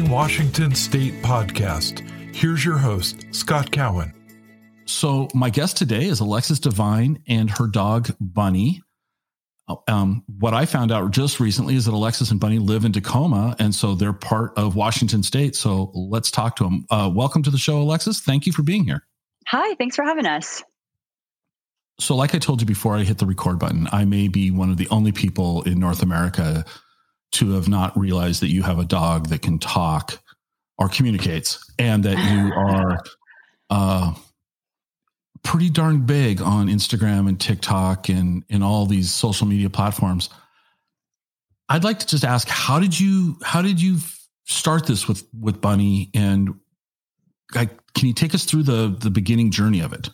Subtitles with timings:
[0.00, 2.34] Welcome to the Exploring Washington State podcast.
[2.34, 4.14] Here's your host, Scott Cowan.
[4.86, 8.82] So, my guest today is Alexis Devine and her dog, Bunny.
[9.88, 13.56] Um, what I found out just recently is that Alexis and Bunny live in Tacoma,
[13.58, 15.54] and so they're part of Washington State.
[15.54, 16.86] So, let's talk to them.
[16.90, 18.20] Uh, welcome to the show, Alexis.
[18.20, 19.06] Thank you for being here.
[19.48, 20.62] Hi, thanks for having us.
[21.98, 24.70] So, like I told you before I hit the record button, I may be one
[24.70, 26.64] of the only people in North America
[27.32, 30.20] to have not realized that you have a dog that can talk
[30.78, 32.98] or communicates and that you are
[33.70, 34.14] uh,
[35.42, 40.28] pretty darn big on Instagram and TikTok and, and all these social media platforms.
[41.68, 43.98] I'd like to just ask how did you how did you
[44.44, 46.54] start this with with Bunny and
[47.54, 50.10] like, can you take us through the the beginning journey of it?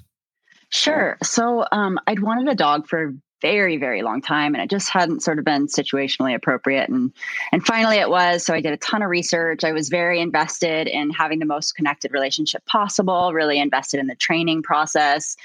[0.70, 1.16] Sure.
[1.22, 3.14] So um, I'd wanted a dog for
[3.46, 6.88] very very long time and it just hadn't sort of been situationally appropriate.
[6.88, 7.12] And
[7.52, 9.64] and finally it was so i did a ton of research.
[9.64, 14.16] I was very invested in having the most connected relationship possible really invested in the
[14.16, 15.36] training process.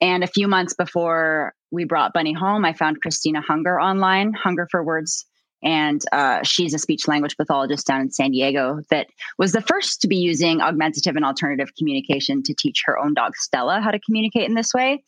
[0.00, 4.68] And a few months before we brought bunny home i found christina hunger online hunger
[4.70, 5.26] for words
[5.62, 9.06] and uh, she's a speech language pathologist down in San Diego that
[9.38, 13.34] was the first to be using augmentative and alternative communication to teach her own dog
[13.36, 15.02] Stella how to communicate in this way.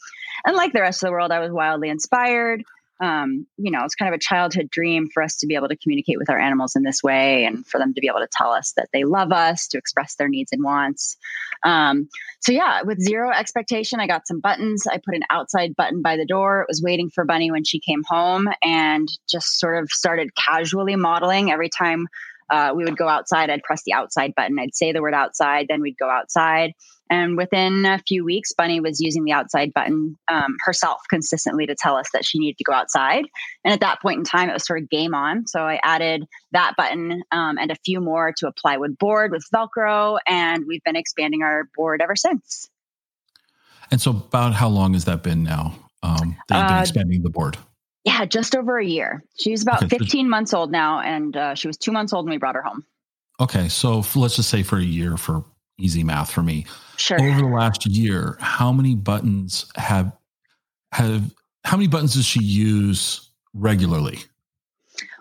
[0.44, 2.62] And like the rest of the world, I was wildly inspired
[3.00, 5.76] um, you know, it's kind of a childhood dream for us to be able to
[5.76, 8.50] communicate with our animals in this way and for them to be able to tell
[8.50, 11.16] us that they love us, to express their needs and wants.
[11.64, 12.08] Um,
[12.40, 14.86] so, yeah, with zero expectation, I got some buttons.
[14.86, 16.62] I put an outside button by the door.
[16.62, 20.96] It was waiting for Bunny when she came home and just sort of started casually
[20.96, 22.08] modeling every time
[22.50, 23.50] uh, we would go outside.
[23.50, 24.58] I'd press the outside button.
[24.58, 26.72] I'd say the word outside, then we'd go outside.
[27.10, 31.74] And within a few weeks, Bunny was using the outside button um, herself consistently to
[31.74, 33.24] tell us that she needed to go outside.
[33.64, 35.46] And at that point in time, it was sort of game on.
[35.46, 39.44] So I added that button um, and a few more to a plywood board with
[39.54, 40.18] Velcro.
[40.26, 42.68] And we've been expanding our board ever since.
[43.90, 47.22] And so, about how long has that been now um, that you've been uh, expanding
[47.22, 47.56] the board?
[48.04, 49.24] Yeah, just over a year.
[49.38, 49.98] She's about okay.
[49.98, 52.62] 15 months old now, and uh, she was two months old when we brought her
[52.62, 52.84] home.
[53.40, 55.44] Okay, so let's just say for a year for
[55.78, 56.66] easy math for me.
[56.98, 57.20] Sure.
[57.20, 60.12] Over the last year, how many buttons have
[60.92, 64.18] have how many buttons does she use regularly?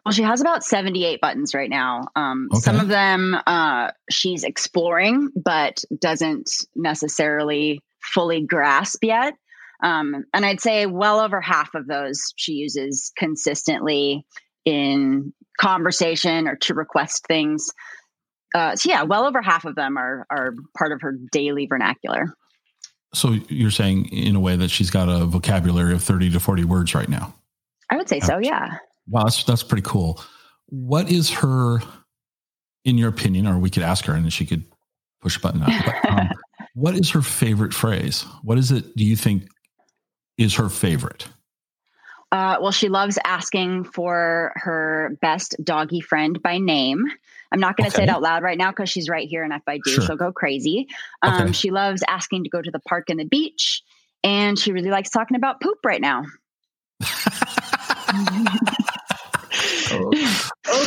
[0.05, 2.07] Well, she has about 78 buttons right now.
[2.15, 2.61] Um, okay.
[2.61, 9.33] Some of them uh, she's exploring, but doesn't necessarily fully grasp yet.
[9.83, 14.25] Um, and I'd say well over half of those she uses consistently
[14.65, 17.69] in conversation or to request things.
[18.55, 22.33] Uh, so yeah, well over half of them are are part of her daily vernacular.
[23.13, 26.65] So you're saying in a way that she's got a vocabulary of 30 to 40
[26.65, 27.33] words right now.
[27.89, 28.77] I would say so, yeah.
[29.07, 30.21] Wow, that's that's pretty cool.
[30.67, 31.79] What is her
[32.87, 34.63] in your opinion, or we could ask her and she could
[35.21, 35.69] push a button up.
[35.85, 36.29] But, um,
[36.73, 38.21] what is her favorite phrase?
[38.43, 39.43] What is it do you think
[40.37, 41.27] is her favorite?
[42.31, 47.05] Uh, well, she loves asking for her best doggy friend by name.
[47.51, 48.03] I'm not going to okay.
[48.05, 50.03] say it out loud right now because she's right here, and if I do, sure.
[50.05, 50.87] she'll go crazy.
[51.21, 51.51] Um, okay.
[51.53, 53.81] She loves asking to go to the park and the beach,
[54.23, 56.25] and she really likes talking about poop right now.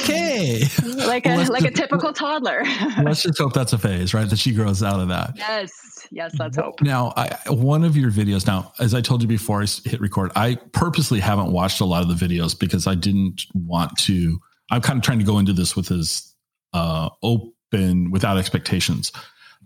[0.00, 0.65] okay.
[1.06, 2.65] Like a like a typical toddler.
[3.03, 4.28] let's just hope that's a phase, right?
[4.28, 5.34] That she grows out of that.
[5.37, 5.71] Yes.
[6.12, 6.81] Yes, let's hope.
[6.82, 8.47] Now, I, one of your videos.
[8.47, 12.03] Now, as I told you before I hit record, I purposely haven't watched a lot
[12.03, 14.41] of the videos because I didn't want to.
[14.71, 16.30] I'm kind of trying to go into this with as
[16.73, 19.13] uh, open, without expectations.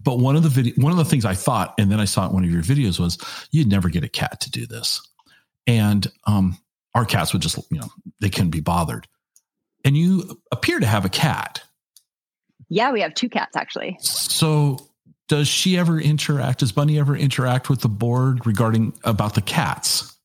[0.03, 2.27] But one of the video, one of the things I thought, and then I saw
[2.27, 3.19] it one of your videos was
[3.51, 5.01] you'd never get a cat to do this,
[5.67, 6.59] and um,
[6.95, 7.89] our cats would just, you know,
[8.21, 9.07] they couldn't be bothered.
[9.85, 11.63] And you appear to have a cat.
[12.69, 13.99] Yeah, we have two cats actually.
[14.01, 14.79] So
[15.29, 16.61] does she ever interact?
[16.61, 20.17] Does Bunny ever interact with the board regarding about the cats?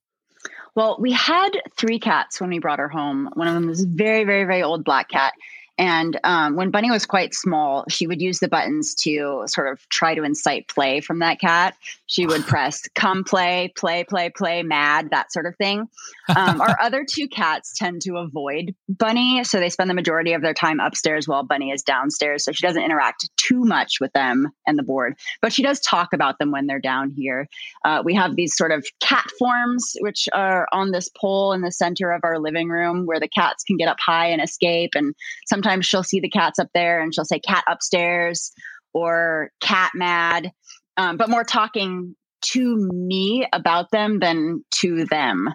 [0.75, 3.30] Well, we had three cats when we brought her home.
[3.34, 5.34] One of them was a very, very, very old black cat.
[5.80, 9.88] And um, when Bunny was quite small, she would use the buttons to sort of
[9.88, 11.74] try to incite play from that cat.
[12.06, 15.88] She would press come play, play, play, play, mad, that sort of thing.
[16.36, 19.42] Um, our other two cats tend to avoid Bunny.
[19.46, 22.44] So they spend the majority of their time upstairs while Bunny is downstairs.
[22.44, 26.12] So she doesn't interact too much with them and the board, but she does talk
[26.12, 27.48] about them when they're down here.
[27.86, 31.72] Uh, we have these sort of cat forms, which are on this pole in the
[31.72, 34.92] center of our living room where the cats can get up high and escape.
[34.94, 35.16] And
[35.48, 38.51] sometimes sometimes she'll see the cats up there and she'll say cat upstairs
[38.94, 40.51] or cat mad,
[40.98, 45.50] um, but more talking to me about them than to them.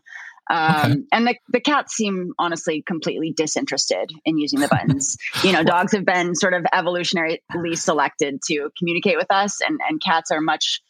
[0.51, 1.01] Um, okay.
[1.13, 5.17] And the, the cats seem honestly completely disinterested in using the buttons.
[5.43, 7.41] you know, dogs have been sort of evolutionarily
[7.77, 10.81] selected to communicate with us, and, and cats are much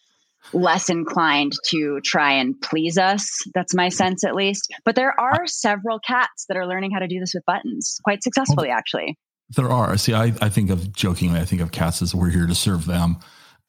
[0.52, 3.42] less inclined to try and please us.
[3.54, 4.72] That's my sense, at least.
[4.84, 8.22] But there are several cats that are learning how to do this with buttons quite
[8.22, 9.18] successfully, actually.
[9.56, 9.96] There are.
[9.96, 12.86] See, I, I think of jokingly, I think of cats as we're here to serve
[12.86, 13.16] them.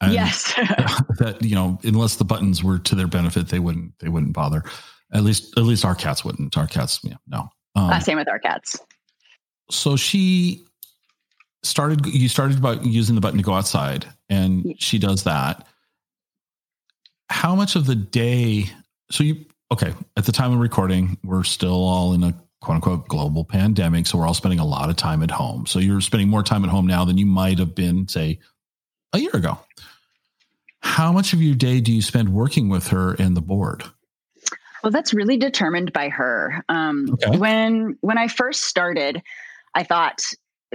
[0.01, 0.54] And yes.
[1.19, 4.63] that, you know, unless the buttons were to their benefit, they wouldn't, they wouldn't bother.
[5.13, 6.57] At least, at least our cats wouldn't.
[6.57, 7.50] Our cats, yeah, no.
[7.75, 8.80] Um, uh, same with our cats.
[9.69, 10.66] So she
[11.63, 15.68] started, you started by using the button to go outside and she does that.
[17.30, 18.69] How much of the day,
[19.10, 23.07] so you, okay, at the time of recording, we're still all in a quote unquote
[23.07, 24.07] global pandemic.
[24.07, 25.66] So we're all spending a lot of time at home.
[25.66, 28.39] So you're spending more time at home now than you might have been, say,
[29.13, 29.60] a year ago.
[30.80, 33.83] How much of your day do you spend working with her and the board?
[34.83, 36.63] Well, that's really determined by her.
[36.69, 37.38] Um, okay.
[37.38, 39.22] When when I first started,
[39.74, 40.24] I thought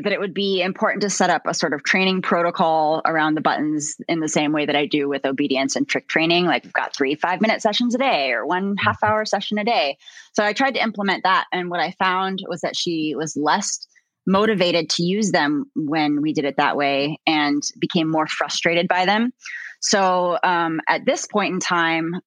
[0.00, 3.40] that it would be important to set up a sort of training protocol around the
[3.40, 6.46] buttons in the same way that I do with obedience and trick training.
[6.46, 9.12] Like we've got three five minute sessions a day or one half mm-hmm.
[9.12, 9.98] hour session a day.
[10.32, 11.46] So I tried to implement that.
[11.52, 13.86] And what I found was that she was less
[14.26, 19.06] motivated to use them when we did it that way and became more frustrated by
[19.06, 19.32] them.
[19.80, 22.20] So um, at this point in time,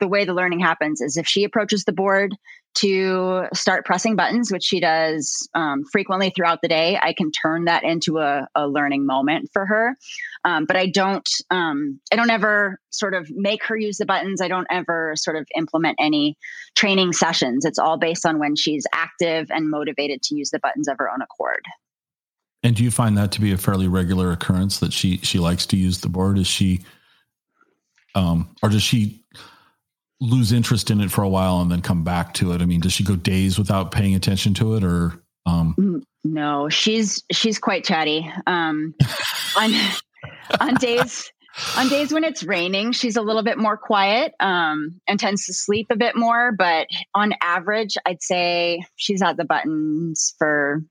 [0.00, 2.36] the way the learning happens is if she approaches the board
[2.76, 7.64] to start pressing buttons, which she does um, frequently throughout the day, I can turn
[7.64, 9.96] that into a, a learning moment for her.
[10.44, 14.40] Um, but I don't, um, I don't ever sort of make her use the buttons.
[14.40, 16.36] I don't ever sort of implement any
[16.74, 17.64] training sessions.
[17.64, 21.10] It's all based on when she's active and motivated to use the buttons of her
[21.10, 21.64] own accord.
[22.62, 25.66] And do you find that to be a fairly regular occurrence that she she likes
[25.66, 26.36] to use the board?
[26.36, 26.80] Is she,
[28.14, 29.22] um, or does she?
[30.20, 32.62] Lose interest in it for a while and then come back to it?
[32.62, 36.68] I mean, does she go days without paying attention to it or um mm, no,
[36.68, 38.30] she's she's quite chatty.
[38.46, 38.94] Um
[39.56, 39.72] on
[40.60, 41.30] on days
[41.76, 45.54] on days when it's raining, she's a little bit more quiet um, and tends to
[45.54, 46.52] sleep a bit more.
[46.52, 50.82] But on average, I'd say she's at the buttons for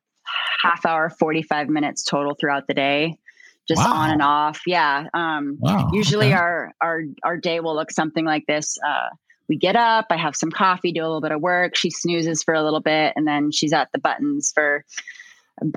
[0.64, 3.20] half hour, 45 minutes total throughout the day
[3.68, 3.94] just wow.
[3.94, 4.62] on and off.
[4.68, 5.08] Yeah.
[5.14, 5.90] Um, wow.
[5.94, 6.36] Usually okay.
[6.36, 8.78] our our our day will look something like this.
[8.86, 9.10] Uh,
[9.48, 11.76] we get up, I have some coffee, do a little bit of work.
[11.76, 14.84] She snoozes for a little bit, and then she's at the buttons for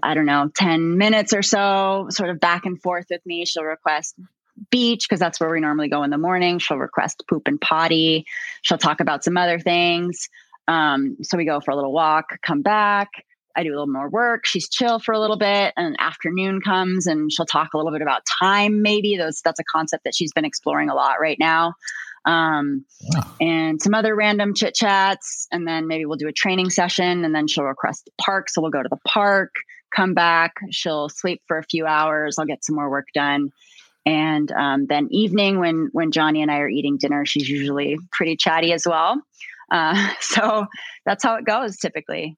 [0.02, 3.44] I don't know, 10 minutes or so, sort of back and forth with me.
[3.44, 4.14] She'll request
[4.70, 6.58] beach because that's where we normally go in the morning.
[6.58, 8.26] She'll request poop and potty.
[8.62, 10.29] She'll talk about some other things.
[10.67, 13.08] Um, so we go for a little walk, come back.
[13.56, 14.47] I do a little more work.
[14.47, 18.03] She's chill for a little bit, and afternoon comes, and she'll talk a little bit
[18.03, 18.83] about time.
[18.83, 21.75] Maybe those that's a concept that she's been exploring a lot right now.
[22.25, 22.85] Um,
[23.41, 27.35] and some other random chit chats, and then maybe we'll do a training session, and
[27.35, 29.55] then she'll request the park, so we'll go to the park,
[29.94, 32.39] come back, she'll sleep for a few hours.
[32.39, 33.51] I'll get some more work done,
[34.05, 38.37] and um, then evening when when Johnny and I are eating dinner, she's usually pretty
[38.37, 39.21] chatty as well.
[39.71, 40.67] Uh, so
[41.05, 42.37] that's how it goes typically.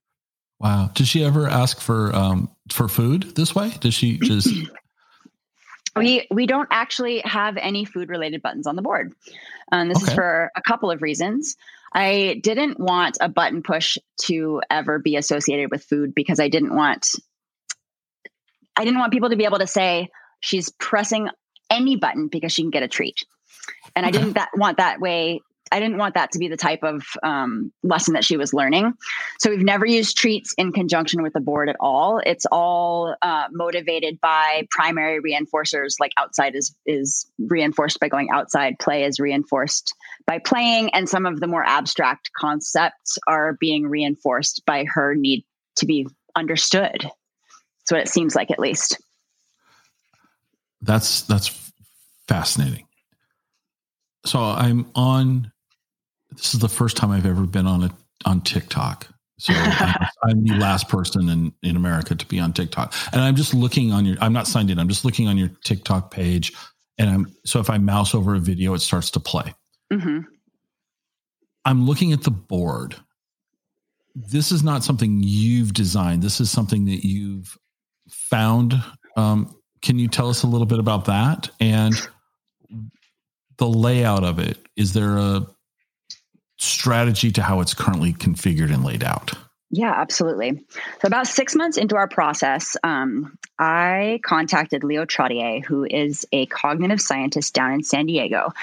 [0.61, 0.91] Wow.
[0.95, 3.71] Does she ever ask for um, for food this way?
[3.81, 4.49] Does she just?
[5.97, 9.15] we we don't actually have any food related buttons on the board.
[9.73, 10.13] Um, this okay.
[10.13, 11.57] is for a couple of reasons.
[11.93, 13.97] I didn't want a button push
[14.27, 17.09] to ever be associated with food because I didn't want
[18.77, 20.09] I didn't want people to be able to say
[20.41, 21.29] she's pressing
[21.71, 23.25] any button because she can get a treat.
[23.97, 25.41] And I didn't that want that way
[25.73, 28.95] I didn't want that to be the type of um, lesson that she was learning.
[29.39, 32.21] So we've never used treats in conjunction with the board at all.
[32.27, 38.79] It's all uh, motivated by primary reinforcers, like outside is is reinforced by going outside,
[38.81, 39.95] play is reinforced
[40.27, 45.45] by playing, and some of the more abstract concepts are being reinforced by her need
[45.77, 47.03] to be understood.
[47.03, 49.01] That's what it seems like, at least.
[50.83, 51.73] That's that's
[52.27, 52.87] fascinating.
[54.25, 55.53] So I'm on
[56.33, 57.91] this is the first time I've ever been on a
[58.25, 59.09] on TikTok.
[59.39, 59.53] So
[60.23, 63.93] I'm, the last person in in America to be on TikTok, and I'm just looking
[63.93, 64.17] on your.
[64.21, 64.79] I'm not signed in.
[64.79, 66.53] I'm just looking on your TikTok page,
[66.99, 69.55] and I'm so if I mouse over a video, it starts to play.
[69.93, 70.21] Mm-hmm.
[71.65, 72.97] I'm looking at the board.
[74.15, 76.23] This is not something you've designed.
[76.23, 77.57] This is something that you've
[78.09, 78.75] found.
[79.17, 81.95] Um, can you tell us a little bit about that and
[83.57, 84.59] the layout of it?
[84.77, 85.47] Is there a
[86.63, 89.33] strategy to how it's currently configured and laid out?
[89.71, 90.65] Yeah, absolutely.
[91.01, 96.47] So, about six months into our process, um, I contacted Leo Trottier, who is a
[96.47, 98.55] cognitive scientist down in San Diego.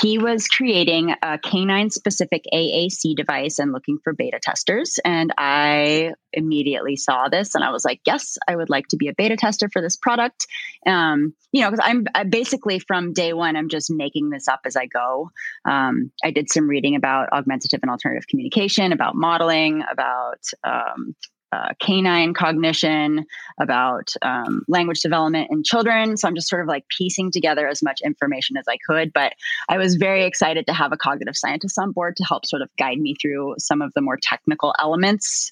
[0.00, 4.98] He was creating a canine specific AAC device and looking for beta testers.
[5.04, 9.08] And I immediately saw this and I was like, yes, I would like to be
[9.08, 10.46] a beta tester for this product.
[10.86, 14.60] Um, you know, because I'm I basically from day one, I'm just making this up
[14.64, 15.30] as I go.
[15.66, 21.14] Um, I did some reading about augmentative and alternative communication, about modeling, about um,
[21.56, 23.24] uh, canine cognition,
[23.58, 26.16] about um, language development in children.
[26.16, 29.12] So I'm just sort of like piecing together as much information as I could.
[29.12, 29.32] But
[29.68, 32.68] I was very excited to have a cognitive scientist on board to help sort of
[32.76, 35.50] guide me through some of the more technical elements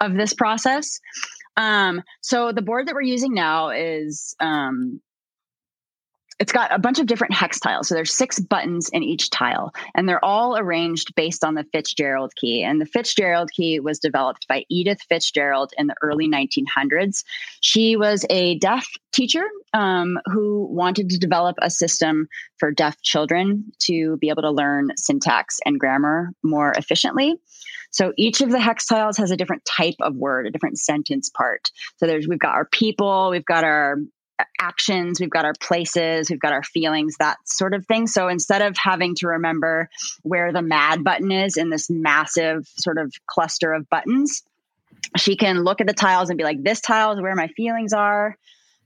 [0.00, 1.00] of this process.
[1.56, 5.00] Um, so the board that we're using now is um,
[6.40, 7.88] it's got a bunch of different hex tiles.
[7.88, 12.32] So there's six buttons in each tile, and they're all arranged based on the Fitzgerald
[12.36, 12.62] key.
[12.62, 17.24] And the Fitzgerald key was developed by Edith Fitzgerald in the early 1900s.
[17.60, 23.72] She was a deaf teacher um, who wanted to develop a system for deaf children
[23.80, 27.36] to be able to learn syntax and grammar more efficiently.
[27.90, 31.30] So each of the hex tiles has a different type of word, a different sentence
[31.30, 31.70] part.
[31.98, 33.98] So there's we've got our people, we've got our
[34.58, 38.06] actions, we've got our places, we've got our feelings, that sort of thing.
[38.06, 39.88] So instead of having to remember
[40.22, 44.42] where the mad button is in this massive sort of cluster of buttons,
[45.16, 47.92] she can look at the tiles and be like, this tile is where my feelings
[47.92, 48.36] are.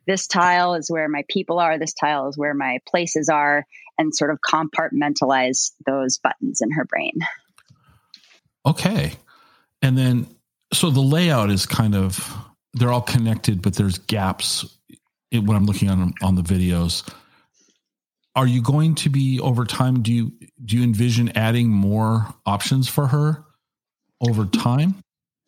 [0.06, 1.78] This tile is where my people are.
[1.78, 3.64] This tile is where my places are,
[3.98, 7.12] and sort of compartmentalize those buttons in her brain.
[8.64, 9.12] Okay.
[9.80, 10.26] And then,
[10.72, 12.34] so the layout is kind of,
[12.74, 14.64] they're all connected, but there's gaps
[15.30, 17.08] it, when I'm looking on on the videos.
[18.36, 20.02] Are you going to be over time?
[20.02, 20.32] Do you
[20.64, 23.44] do you envision adding more options for her
[24.20, 25.02] over time?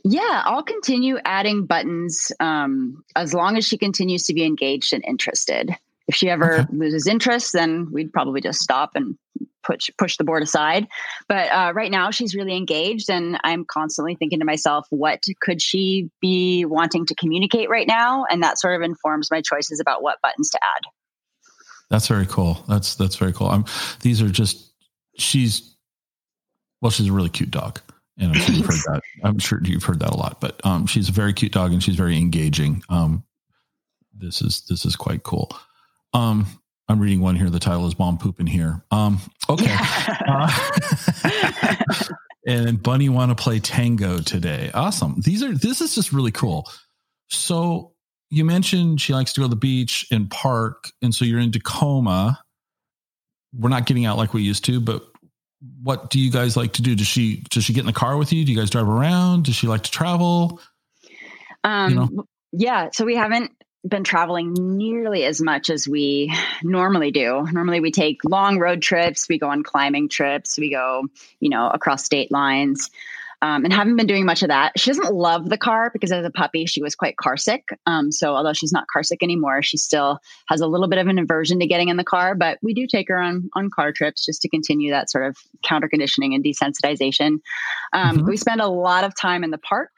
[0.05, 5.05] Yeah, I'll continue adding buttons um, as long as she continues to be engaged and
[5.05, 5.77] interested.
[6.09, 6.67] If she ever okay.
[6.73, 9.17] loses interest, then we'd probably just stop and
[9.63, 10.89] push push the board aside.
[11.29, 15.61] But uh, right now, she's really engaged, and I'm constantly thinking to myself, what could
[15.63, 18.25] she be wanting to communicate right now?
[18.31, 20.83] And that sort of informs my choices about what buttons to add.
[21.91, 22.65] That's very cool.
[22.69, 23.49] That's that's very cool.
[23.49, 23.65] I'm,
[24.03, 24.73] these are just
[25.19, 25.75] she's
[26.81, 27.81] well, she's a really cute dog.
[28.19, 29.03] And I'm sure you've heard that.
[29.25, 30.41] I'm sure you've heard that a lot.
[30.41, 32.83] But um, she's a very cute dog, and she's very engaging.
[32.89, 33.25] Um,
[34.15, 35.51] this is this is quite cool.
[36.13, 36.47] Um,
[36.91, 37.49] I'm reading one here.
[37.51, 39.77] The title is "Mom Poop in Here." Um, okay.
[40.29, 40.51] uh,
[42.47, 44.73] and Bunny want to play tango today.
[44.75, 45.21] Awesome.
[45.21, 46.69] These are this is just really cool.
[47.29, 47.93] So
[48.31, 51.53] you mentioned she likes to go to the beach and park, and so you're in
[51.53, 52.43] Tacoma.
[53.57, 55.05] We're not getting out like we used to, but
[55.83, 56.97] what do you guys like to do?
[56.97, 58.45] Does she does she get in the car with you?
[58.45, 59.45] Do you guys drive around?
[59.45, 60.61] Does she like to travel?
[61.63, 62.25] Um, you know?
[62.51, 62.89] yeah.
[62.93, 63.53] So we haven't
[63.87, 66.33] been traveling nearly as much as we
[66.63, 67.47] normally do.
[67.53, 71.05] Normally, we take long road trips, we go on climbing trips, we go,
[71.41, 72.91] you know, across state lines.
[73.43, 74.79] Um, and haven't been doing much of that.
[74.79, 77.65] She doesn't love the car because as a puppy, she was quite car sick.
[77.87, 80.19] Um, so although she's not car sick anymore, she still
[80.49, 82.35] has a little bit of an aversion to getting in the car.
[82.35, 85.39] But we do take her on on car trips just to continue that sort of
[85.65, 87.39] counter conditioning and desensitization.
[87.95, 88.27] Um, mm-hmm.
[88.27, 89.91] We spend a lot of time in the park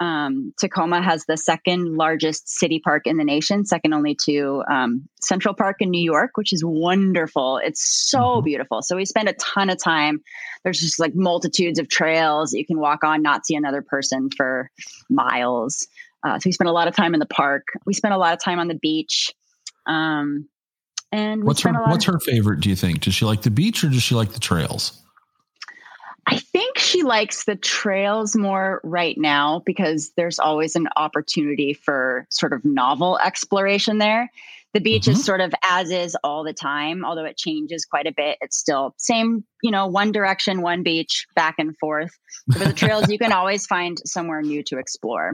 [0.00, 5.08] um, Tacoma has the second largest city park in the nation, second only to um,
[5.20, 7.58] Central Park in New York, which is wonderful.
[7.58, 8.44] It's so mm-hmm.
[8.44, 8.82] beautiful.
[8.82, 10.20] So we spend a ton of time.
[10.62, 14.70] There's just like multitudes of trails you can walk on, not see another person for
[15.10, 15.86] miles.
[16.24, 17.64] Uh, so we spend a lot of time in the park.
[17.84, 19.32] We spend a lot of time on the beach.
[19.86, 20.48] Um,
[21.10, 22.60] and what's her what's of, her favorite?
[22.60, 23.00] Do you think?
[23.00, 25.02] Does she like the beach or does she like the trails?
[26.30, 32.26] I think she likes the trails more right now because there's always an opportunity for
[32.28, 34.30] sort of novel exploration there.
[34.74, 35.12] The beach mm-hmm.
[35.12, 38.36] is sort of as is all the time, although it changes quite a bit.
[38.42, 42.10] It's still same, you know, one direction, one beach, back and forth.
[42.46, 45.32] But the trails, you can always find somewhere new to explore.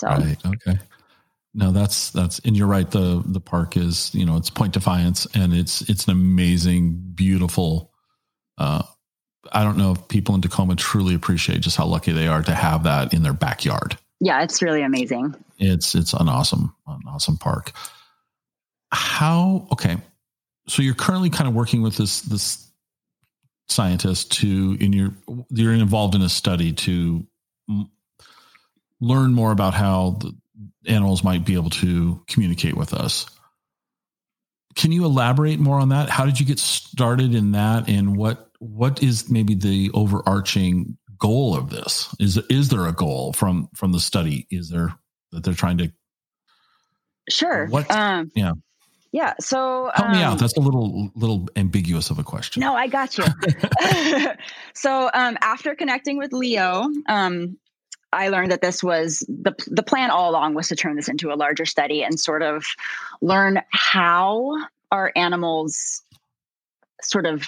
[0.00, 0.80] So, right, okay.
[1.54, 2.90] No, that's that's and you're right.
[2.90, 7.92] The the park is, you know, it's Point Defiance and it's it's an amazing, beautiful
[8.58, 8.82] uh
[9.52, 12.54] I don't know if people in Tacoma truly appreciate just how lucky they are to
[12.54, 13.98] have that in their backyard.
[14.20, 15.34] Yeah, it's really amazing.
[15.58, 17.72] It's it's an awesome an awesome park.
[18.92, 19.96] How okay?
[20.68, 22.70] So you're currently kind of working with this this
[23.68, 25.12] scientist to in your
[25.50, 27.26] you're involved in a study to
[27.68, 27.90] m-
[29.00, 30.34] learn more about how the
[30.86, 33.26] animals might be able to communicate with us.
[34.74, 36.10] Can you elaborate more on that?
[36.10, 41.56] How did you get started in that and what what is maybe the overarching goal
[41.56, 42.14] of this?
[42.18, 44.46] Is is there a goal from from the study?
[44.50, 44.94] Is there
[45.32, 45.92] that they're trying to
[47.28, 47.66] Sure.
[47.66, 47.90] What?
[47.90, 48.52] Um, yeah.
[49.12, 49.34] Yeah.
[49.40, 50.32] So help um, me out.
[50.32, 52.60] Um, That's a little little ambiguous of a question.
[52.60, 53.24] No, I got you.
[54.74, 57.56] so um, after connecting with Leo, um,
[58.12, 61.32] I learned that this was the the plan all along was to turn this into
[61.32, 62.64] a larger study and sort of
[63.20, 64.56] learn how
[64.92, 66.02] our animals
[67.02, 67.46] sort of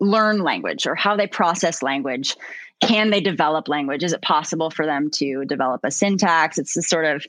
[0.00, 2.36] learn language or how they process language
[2.80, 6.88] can they develop language is it possible for them to develop a syntax it's this
[6.88, 7.26] sort of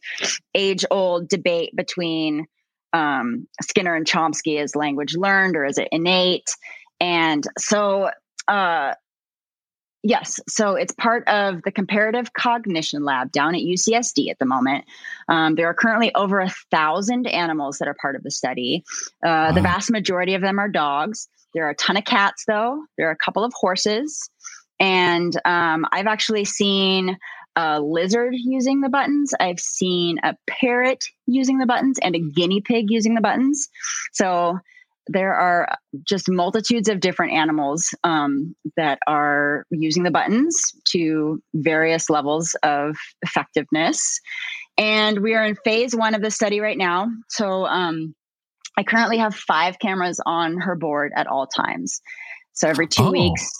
[0.53, 2.45] age old debate between
[2.93, 6.49] um, Skinner and Chomsky is language learned or is it innate?
[6.99, 8.09] And so,
[8.47, 8.93] uh,
[10.03, 14.85] yes, so it's part of the Comparative Cognition Lab down at UCSD at the moment.
[15.27, 18.83] Um, there are currently over a thousand animals that are part of the study.
[19.23, 19.51] Uh, wow.
[19.53, 21.27] The vast majority of them are dogs.
[21.53, 22.83] There are a ton of cats, though.
[22.97, 24.29] There are a couple of horses.
[24.79, 27.17] And um, I've actually seen
[27.55, 29.33] a lizard using the buttons.
[29.39, 33.67] I've seen a parrot using the buttons and a guinea pig using the buttons.
[34.13, 34.59] So
[35.07, 35.67] there are
[36.07, 42.95] just multitudes of different animals um, that are using the buttons to various levels of
[43.23, 44.19] effectiveness.
[44.77, 47.07] And we are in phase one of the study right now.
[47.27, 48.15] So um,
[48.79, 52.01] I currently have five cameras on her board at all times.
[52.53, 53.11] So every two oh.
[53.11, 53.51] weeks,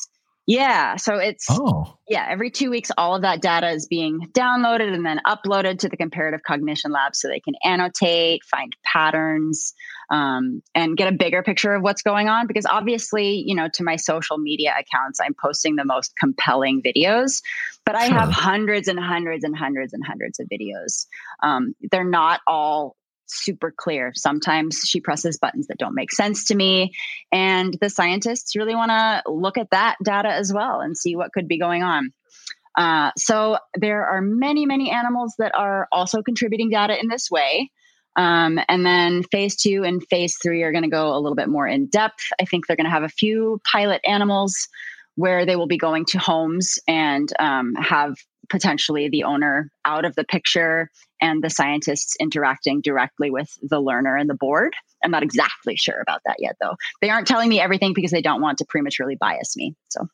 [0.48, 0.96] yeah.
[0.96, 1.94] So it's, oh.
[2.08, 5.90] yeah, every two weeks, all of that data is being downloaded and then uploaded to
[5.90, 9.74] the comparative cognition lab so they can annotate, find patterns,
[10.10, 12.48] um, and get a bigger picture of what's going on.
[12.48, 17.42] Because obviously, you know, to my social media accounts, I'm posting the most compelling videos,
[17.86, 21.08] but I have hundreds and hundreds and hundreds and hundreds of videos.
[21.44, 22.96] Um, they're not all
[23.30, 24.12] super clear.
[24.16, 26.92] Sometimes she presses buttons that don't make sense to me.
[27.32, 31.32] And the scientists really want to look at that data as well and see what
[31.32, 32.12] could be going on.
[32.78, 37.72] Uh, so there are many, many animals that are also contributing data in this way.
[38.16, 41.48] Um, and then phase two and phase three are going to go a little bit
[41.48, 42.24] more in depth.
[42.40, 44.68] I think they're going to have a few pilot animals
[45.16, 48.16] where they will be going to homes and um, have
[48.50, 50.90] potentially the owner out of the picture
[51.22, 54.74] and the scientists interacting directly with the learner and the board.
[55.04, 56.76] I'm not exactly sure about that yet, though.
[57.02, 59.76] They aren't telling me everything because they don't want to prematurely bias me.
[59.90, 60.08] So,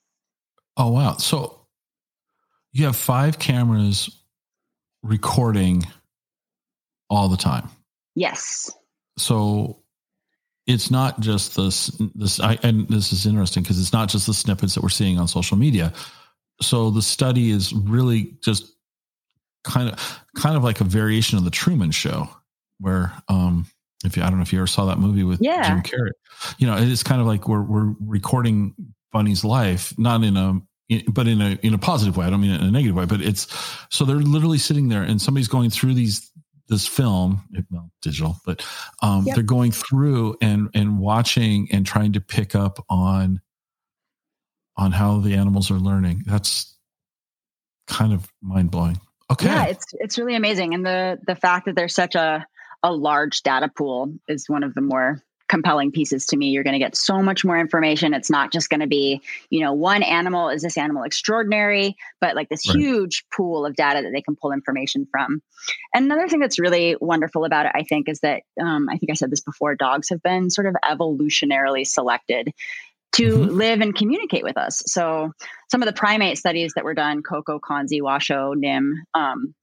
[0.77, 1.17] oh, wow.
[1.17, 1.59] So
[2.71, 4.09] you have five cameras
[5.01, 5.83] recording
[7.09, 7.69] all the time.
[8.15, 8.71] Yes.
[9.17, 9.81] So
[10.67, 14.33] it's not just this this I, and this is interesting because it's not just the
[14.33, 15.93] snippets that we're seeing on social media
[16.61, 18.74] so the study is really just
[19.65, 22.29] kind of kind of like a variation of the Truman Show,
[22.79, 23.65] where um,
[24.05, 25.67] if you I don't know if you ever saw that movie with yeah.
[25.67, 26.11] Jim Carrey,
[26.57, 28.73] you know it's kind of like we're we're recording
[29.11, 30.61] Bunny's life, not in a
[31.09, 32.25] but in a in a positive way.
[32.25, 33.47] I don't mean in a negative way, but it's
[33.89, 36.31] so they're literally sitting there and somebody's going through these
[36.67, 38.65] this film, well, digital, but
[39.01, 39.35] um, yep.
[39.35, 43.39] they're going through and and watching and trying to pick up on
[44.77, 46.23] on how the animals are learning.
[46.25, 46.75] That's
[47.87, 48.99] kind of mind blowing.
[49.31, 49.47] Okay.
[49.47, 50.73] Yeah, it's it's really amazing.
[50.73, 52.45] And the the fact that there's such a
[52.83, 56.49] a large data pool is one of the more compelling pieces to me.
[56.49, 58.13] You're going to get so much more information.
[58.13, 62.35] It's not just going to be, you know, one animal is this animal extraordinary, but
[62.35, 62.77] like this right.
[62.77, 65.41] huge pool of data that they can pull information from.
[65.93, 69.11] And another thing that's really wonderful about it, I think, is that um, I think
[69.11, 72.51] I said this before dogs have been sort of evolutionarily selected
[73.15, 73.57] to mm-hmm.
[73.57, 74.81] live and communicate with us.
[74.85, 75.31] So
[75.69, 79.53] some of the primate studies that were done, Koko, Kanzi, Washoe, Nim, um,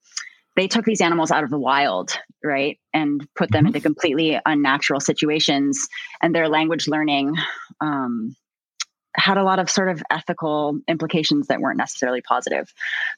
[0.57, 2.11] they took these animals out of the wild,
[2.45, 3.69] right, and put them mm-hmm.
[3.69, 5.89] into completely unnatural situations,
[6.21, 7.35] and their language learning
[7.81, 8.37] um,
[9.15, 12.73] had a lot of sort of ethical implications that weren't necessarily positive.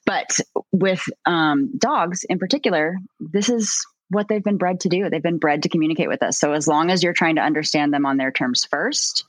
[0.05, 0.37] But
[0.71, 5.09] with um, dogs in particular, this is what they've been bred to do.
[5.09, 6.39] They've been bred to communicate with us.
[6.39, 9.25] So as long as you're trying to understand them on their terms first,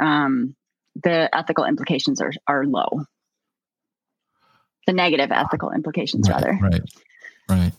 [0.00, 0.54] um,
[1.02, 3.04] the ethical implications are are low.
[4.86, 6.58] The negative ethical implications, right, rather.
[6.60, 6.82] Right.
[7.48, 7.72] Right.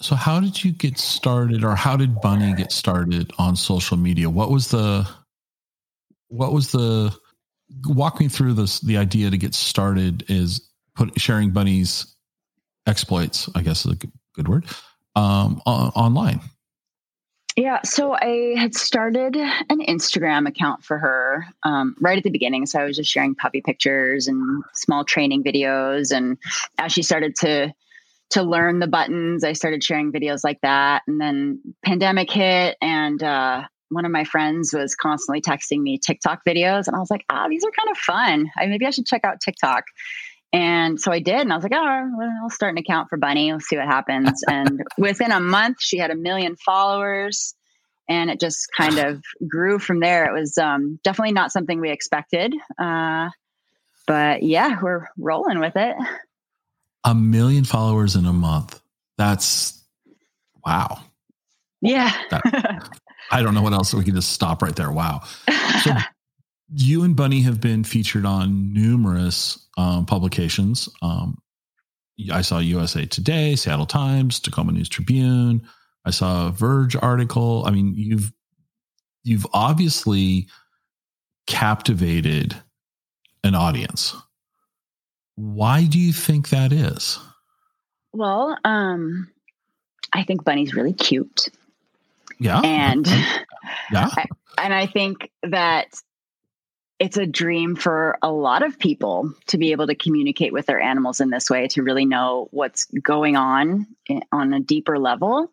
[0.00, 4.30] So, how did you get started, or how did Bunny get started on social media?
[4.30, 5.08] What was the,
[6.28, 7.14] what was the,
[7.84, 8.80] walk me through this.
[8.80, 12.14] The idea to get started is put sharing Bunny's
[12.86, 13.48] exploits.
[13.54, 14.64] I guess is a good word.
[15.16, 16.40] Um, on, online.
[17.60, 22.64] Yeah, so I had started an Instagram account for her um, right at the beginning.
[22.64, 26.10] So I was just sharing puppy pictures and small training videos.
[26.10, 26.38] And
[26.78, 27.74] as she started to
[28.30, 31.02] to learn the buttons, I started sharing videos like that.
[31.06, 36.40] And then pandemic hit, and uh, one of my friends was constantly texting me TikTok
[36.48, 38.50] videos, and I was like, ah, these are kind of fun.
[38.56, 39.84] I, maybe I should check out TikTok.
[40.52, 43.16] And so I did, and I was like, oh, well, I'll start an account for
[43.16, 43.52] Bunny.
[43.52, 44.42] We'll see what happens.
[44.48, 47.54] and within a month, she had a million followers,
[48.08, 50.24] and it just kind of grew from there.
[50.24, 53.30] It was um, definitely not something we expected, uh,
[54.06, 55.96] but yeah, we're rolling with it.
[57.04, 58.80] A million followers in a month.
[59.16, 59.84] That's
[60.66, 61.00] wow.
[61.80, 62.12] Yeah.
[62.30, 62.88] That,
[63.30, 64.90] I don't know what else we can just stop right there.
[64.90, 65.22] Wow.
[65.84, 65.92] So
[66.72, 70.88] you and Bunny have been featured on numerous um, publications.
[71.02, 71.38] Um,
[72.32, 75.66] I saw USA Today, Seattle Times, Tacoma News Tribune.
[76.04, 77.64] I saw a Verge article.
[77.66, 78.32] I mean, you've
[79.22, 80.48] you've obviously
[81.46, 82.56] captivated
[83.42, 84.14] an audience.
[85.36, 87.18] Why do you think that is?
[88.12, 89.30] Well, um,
[90.12, 91.48] I think Bunny's really cute.
[92.38, 92.60] Yeah.
[92.60, 94.10] And yeah.
[94.16, 94.24] I,
[94.58, 95.94] and I think that
[97.00, 100.80] it's a dream for a lot of people to be able to communicate with their
[100.80, 105.50] animals in this way to really know what's going on eh, on a deeper level.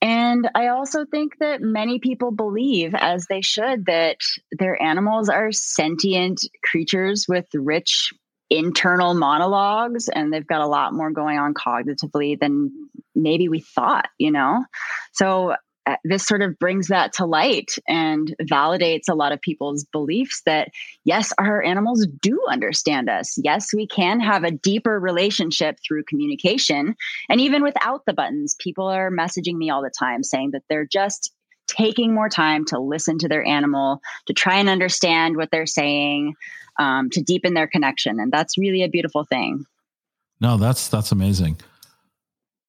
[0.00, 4.18] And I also think that many people believe, as they should, that
[4.52, 8.12] their animals are sentient creatures with rich
[8.50, 12.70] internal monologues and they've got a lot more going on cognitively than
[13.14, 14.64] maybe we thought, you know?
[15.12, 15.56] So
[16.04, 20.70] this sort of brings that to light and validates a lot of people's beliefs that
[21.04, 23.38] yes, our animals do understand us.
[23.42, 26.96] Yes, we can have a deeper relationship through communication.
[27.28, 30.86] And even without the buttons, people are messaging me all the time saying that they're
[30.86, 31.32] just
[31.66, 36.34] taking more time to listen to their animal, to try and understand what they're saying,
[36.78, 38.20] um, to deepen their connection.
[38.20, 39.64] And that's really a beautiful thing.
[40.40, 41.56] No, that's that's amazing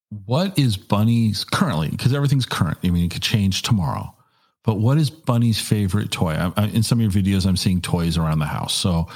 [0.10, 1.90] what is Bunny's currently?
[1.90, 2.78] Because everything's current.
[2.84, 4.16] I mean, it could change tomorrow.
[4.64, 6.32] But what is Bunny's favorite toy?
[6.32, 8.74] I, I, in some of your videos, I'm seeing toys around the house.
[8.74, 9.08] So,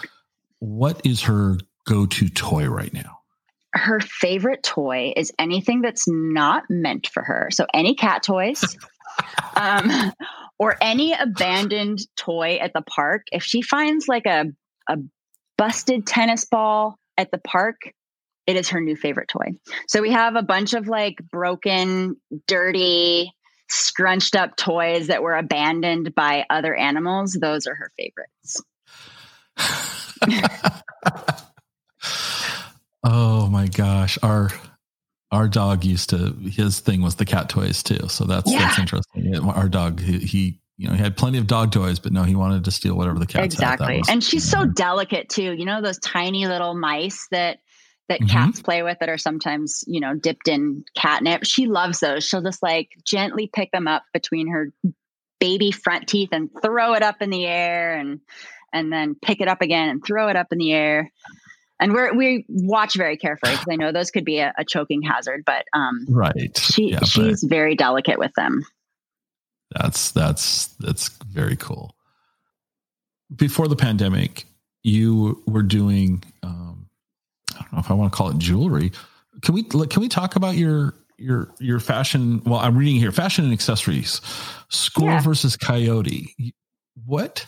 [0.60, 3.20] what is her go-to toy right now?
[3.74, 7.50] Her favorite toy is anything that's not meant for her.
[7.52, 8.64] So, any cat toys,
[9.56, 10.12] um,
[10.60, 13.24] or any abandoned toy at the park.
[13.32, 14.46] If she finds like a
[14.88, 14.98] a
[15.58, 17.78] busted tennis ball at the park,
[18.50, 19.54] it is her new favorite toy.
[19.88, 22.16] So we have a bunch of like broken,
[22.48, 23.32] dirty,
[23.70, 27.38] scrunched up toys that were abandoned by other animals.
[27.40, 28.64] Those are her favorites.
[33.04, 34.18] oh my gosh.
[34.24, 34.50] Our
[35.32, 38.08] our dog used to his thing was the cat toys too.
[38.08, 38.62] So that's yeah.
[38.62, 39.38] that's interesting.
[39.48, 42.34] Our dog he, he you know, he had plenty of dog toys, but no, he
[42.34, 44.02] wanted to steal whatever the cat exactly.
[44.10, 44.74] and she's so mhm.
[44.74, 45.52] delicate too.
[45.52, 47.60] You know, those tiny little mice that
[48.10, 48.32] that mm-hmm.
[48.32, 51.46] cats play with that are sometimes, you know, dipped in catnip.
[51.46, 52.24] She loves those.
[52.24, 54.74] She'll just like gently pick them up between her
[55.40, 58.20] baby front teeth and throw it up in the air and
[58.74, 61.12] and then pick it up again and throw it up in the air.
[61.80, 65.02] And we're we watch very carefully because I know those could be a, a choking
[65.02, 66.58] hazard, but um right.
[66.58, 68.66] She yeah, she's very delicate with them.
[69.72, 71.96] That's that's that's very cool.
[73.34, 74.46] Before the pandemic,
[74.84, 76.79] you were doing um,
[77.60, 78.92] I don't know if I want to call it jewelry.
[79.42, 82.42] Can we can we talk about your your your fashion?
[82.46, 84.22] Well, I'm reading here fashion and accessories.
[84.70, 85.22] Squirrel yeah.
[85.22, 86.54] versus coyote.
[87.06, 87.46] What?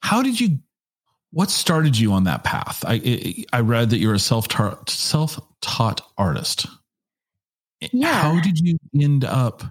[0.00, 0.58] How did you?
[1.30, 2.84] What started you on that path?
[2.86, 6.66] I I read that you're a self taught self taught artist.
[7.82, 8.12] Eh, yeah.
[8.12, 9.64] How did you end up?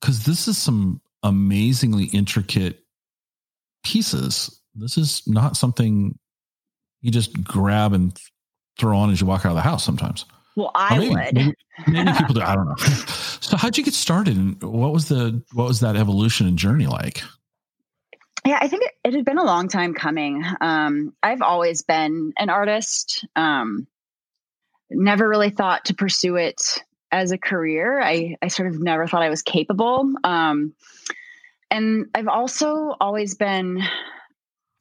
[0.00, 2.84] Because this is some amazingly intricate
[3.82, 4.60] pieces.
[4.74, 6.16] This is not something
[7.00, 8.16] you just grab and
[8.78, 10.24] throw on as you walk out of the house sometimes.
[10.56, 11.34] Well, I maybe, would.
[11.34, 11.54] Maybe,
[11.86, 12.40] maybe people do.
[12.40, 12.74] I don't know.
[13.40, 16.86] so, how'd you get started, and what was the what was that evolution and journey
[16.86, 17.22] like?
[18.44, 20.44] Yeah, I think it, it had been a long time coming.
[20.60, 23.24] Um, I've always been an artist.
[23.36, 23.86] Um,
[24.90, 28.00] never really thought to pursue it as a career.
[28.00, 30.12] I I sort of never thought I was capable.
[30.24, 30.74] Um,
[31.70, 33.82] and I've also always been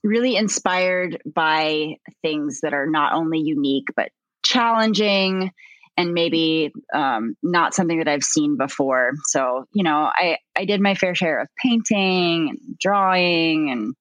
[0.07, 4.09] really inspired by things that are not only unique but
[4.43, 5.51] challenging
[5.97, 9.13] and maybe um, not something that I've seen before.
[9.25, 13.95] So, you know, I, I did my fair share of painting and drawing, and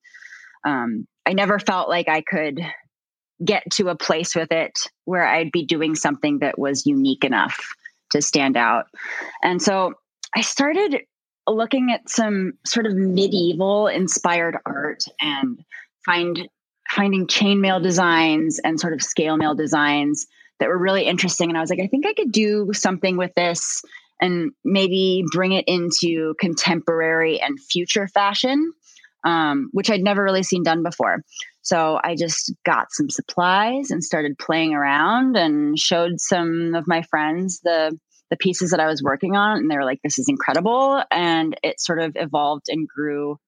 [0.65, 2.61] um, I never felt like I could
[3.45, 7.59] get to a place with it where I'd be doing something that was unique enough
[8.13, 8.87] to stand out.
[9.43, 9.95] And so
[10.35, 11.03] I started
[11.47, 15.65] looking at some sort of medieval inspired art and
[16.07, 16.49] find
[16.89, 20.27] finding chainmail designs and sort of scale mail designs
[20.61, 21.51] that were really interesting.
[21.51, 23.83] And I was like, I think I could do something with this
[24.21, 28.73] and maybe bring it into contemporary and future fashion,
[29.25, 31.23] um, which I'd never really seen done before.
[31.61, 37.03] So I just got some supplies and started playing around and showed some of my
[37.03, 40.29] friends the the pieces that I was working on and they were like this is
[40.29, 43.39] incredible and it sort of evolved and grew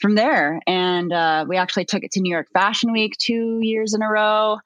[0.00, 0.60] from there.
[0.66, 4.08] And uh, we actually took it to New York Fashion Week two years in a
[4.08, 4.58] row.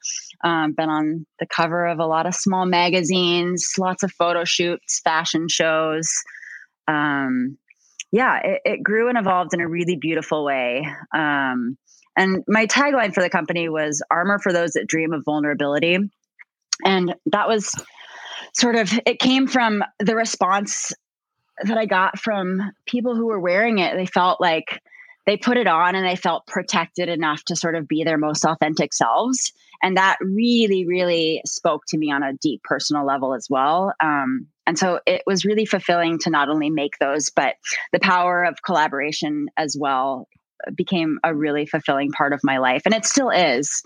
[0.44, 5.00] Um, been on the cover of a lot of small magazines, lots of photo shoots,
[5.00, 6.10] fashion shows.
[6.88, 7.58] Um,
[8.10, 10.86] yeah, it, it, grew and evolved in a really beautiful way.
[11.14, 11.78] Um,
[12.16, 15.98] and my tagline for the company was armor for those that dream of vulnerability.
[16.84, 17.74] And that was
[18.54, 20.92] sort of, it came from the response
[21.64, 23.96] that I got from people who were wearing it.
[23.96, 24.82] They felt like
[25.26, 28.44] they put it on and they felt protected enough to sort of be their most
[28.44, 29.52] authentic selves.
[29.82, 33.92] And that really, really spoke to me on a deep personal level as well.
[34.00, 37.54] Um, and so it was really fulfilling to not only make those, but
[37.92, 40.28] the power of collaboration as well
[40.76, 42.82] became a really fulfilling part of my life.
[42.84, 43.82] And it still is.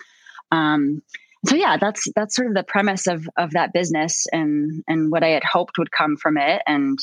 [0.52, 1.02] Um,
[1.46, 5.22] so yeah, that's that's sort of the premise of of that business and and what
[5.22, 6.98] I had hoped would come from it and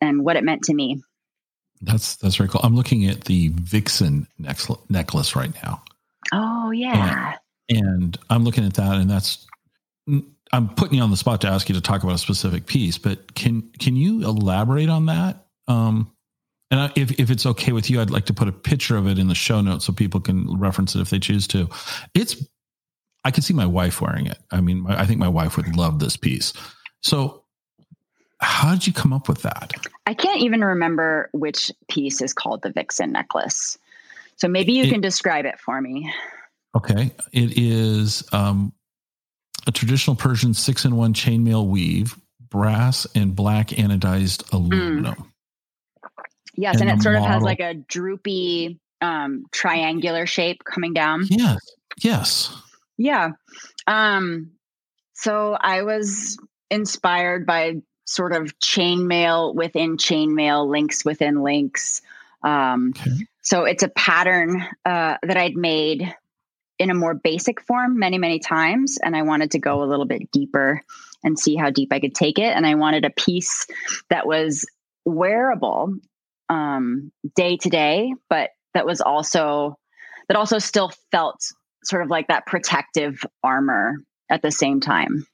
[0.00, 1.02] and what it meant to me.
[1.82, 2.60] That's that's very cool.
[2.64, 5.82] I'm looking at the Vixen necklace necklace right now.
[6.32, 7.36] Oh yeah.
[7.68, 9.46] And, and, I'm looking at that, and that's
[10.52, 12.98] I'm putting you on the spot to ask you to talk about a specific piece,
[12.98, 15.46] but can can you elaborate on that?
[15.68, 16.12] Um,
[16.70, 19.06] and I, if if it's okay with you, I'd like to put a picture of
[19.06, 21.68] it in the show notes so people can reference it if they choose to.
[22.14, 22.36] It's
[23.24, 24.38] I can see my wife wearing it.
[24.50, 26.52] I mean, I think my wife would love this piece.
[27.02, 27.44] So
[28.40, 29.72] how did you come up with that?
[30.06, 33.76] I can't even remember which piece is called the Vixen necklace.
[34.36, 36.12] So maybe you it, can describe it for me.
[36.76, 37.10] Okay.
[37.32, 38.72] It is um,
[39.66, 42.16] a traditional Persian six in one chainmail weave,
[42.48, 45.14] brass and black anodized aluminum.
[45.14, 45.26] Mm.
[46.54, 46.80] Yes.
[46.80, 51.24] And, and it sort model, of has like a droopy um, triangular shape coming down.
[51.28, 51.58] Yes.
[52.02, 52.54] Yes.
[52.96, 53.30] Yeah.
[53.86, 54.52] Um,
[55.14, 56.38] so I was
[56.70, 62.00] inspired by sort of chainmail within chainmail, links within links.
[62.42, 63.26] Um, okay.
[63.42, 66.14] So it's a pattern uh, that I'd made
[66.78, 68.98] in a more basic form many, many times.
[69.02, 70.82] And I wanted to go a little bit deeper
[71.24, 72.56] and see how deep I could take it.
[72.56, 73.66] And I wanted a piece
[74.10, 74.66] that was
[75.04, 75.94] wearable
[76.48, 79.78] um, day to day, but that was also,
[80.28, 81.40] that also still felt
[81.82, 83.96] sort of like that protective armor
[84.30, 85.26] at the same time.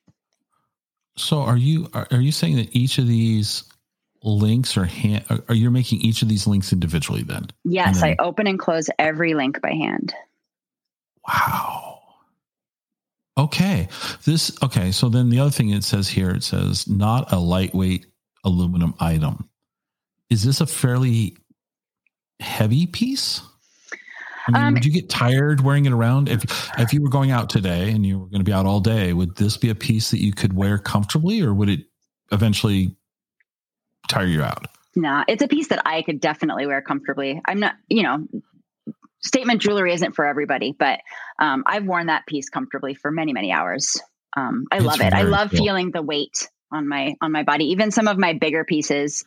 [1.17, 3.65] So are you are, are you saying that each of these
[4.23, 7.49] links are hand are you making each of these links individually then?
[7.65, 10.15] Yes, then, I open and close every link by hand.
[11.27, 12.01] Wow.
[13.39, 13.89] Okay.
[14.25, 18.07] This okay, so then the other thing it says here it says not a lightweight
[18.45, 19.49] aluminum item.
[20.31, 21.37] Is this a fairly
[22.41, 23.43] heavy piece?
[24.49, 26.45] I mean, um, would you get tired wearing it around if
[26.79, 29.13] if you were going out today and you were going to be out all day?
[29.13, 31.81] Would this be a piece that you could wear comfortably, or would it
[32.33, 32.97] eventually
[34.09, 34.67] tire you out?
[34.95, 37.41] No, it's a piece that I could definitely wear comfortably.
[37.47, 38.27] I'm not, you know,
[39.21, 41.01] statement jewelry isn't for everybody, but
[41.39, 44.01] um, I've worn that piece comfortably for many, many hours.
[44.37, 45.13] Um, I it's love it.
[45.13, 45.61] I love cool.
[45.61, 47.67] feeling the weight on my on my body.
[47.67, 49.25] Even some of my bigger pieces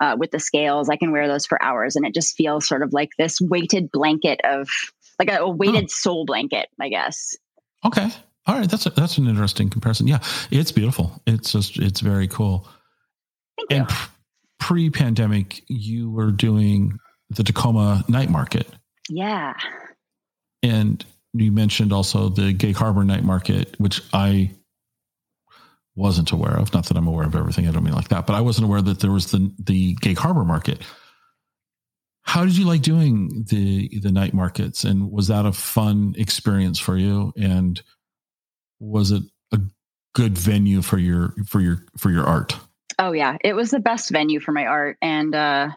[0.00, 0.88] uh, with the scales.
[0.88, 3.90] I can wear those for hours, and it just feels sort of like this weighted
[3.90, 4.68] blanket of
[5.18, 5.88] like a, a weighted oh.
[5.90, 7.36] soul blanket, I guess.
[7.84, 8.08] Okay,
[8.46, 10.06] all right, that's a, that's an interesting comparison.
[10.06, 11.20] Yeah, it's beautiful.
[11.26, 12.68] It's just it's very cool.
[13.68, 13.98] Thank and
[14.58, 16.98] pre-pandemic, you were doing
[17.30, 18.66] the Tacoma night market.
[19.08, 19.54] Yeah.
[20.62, 24.50] And you mentioned also the Gig Harbor night market, which I
[25.98, 26.72] wasn't aware of.
[26.72, 27.66] Not that I'm aware of everything.
[27.66, 30.16] I don't mean like that, but I wasn't aware that there was the the Gig
[30.16, 30.80] Harbor market.
[32.22, 36.78] How did you like doing the the night markets, and was that a fun experience
[36.78, 37.32] for you?
[37.36, 37.82] And
[38.78, 39.58] was it a
[40.14, 42.56] good venue for your for your for your art?
[42.98, 45.70] Oh yeah, it was the best venue for my art, and uh,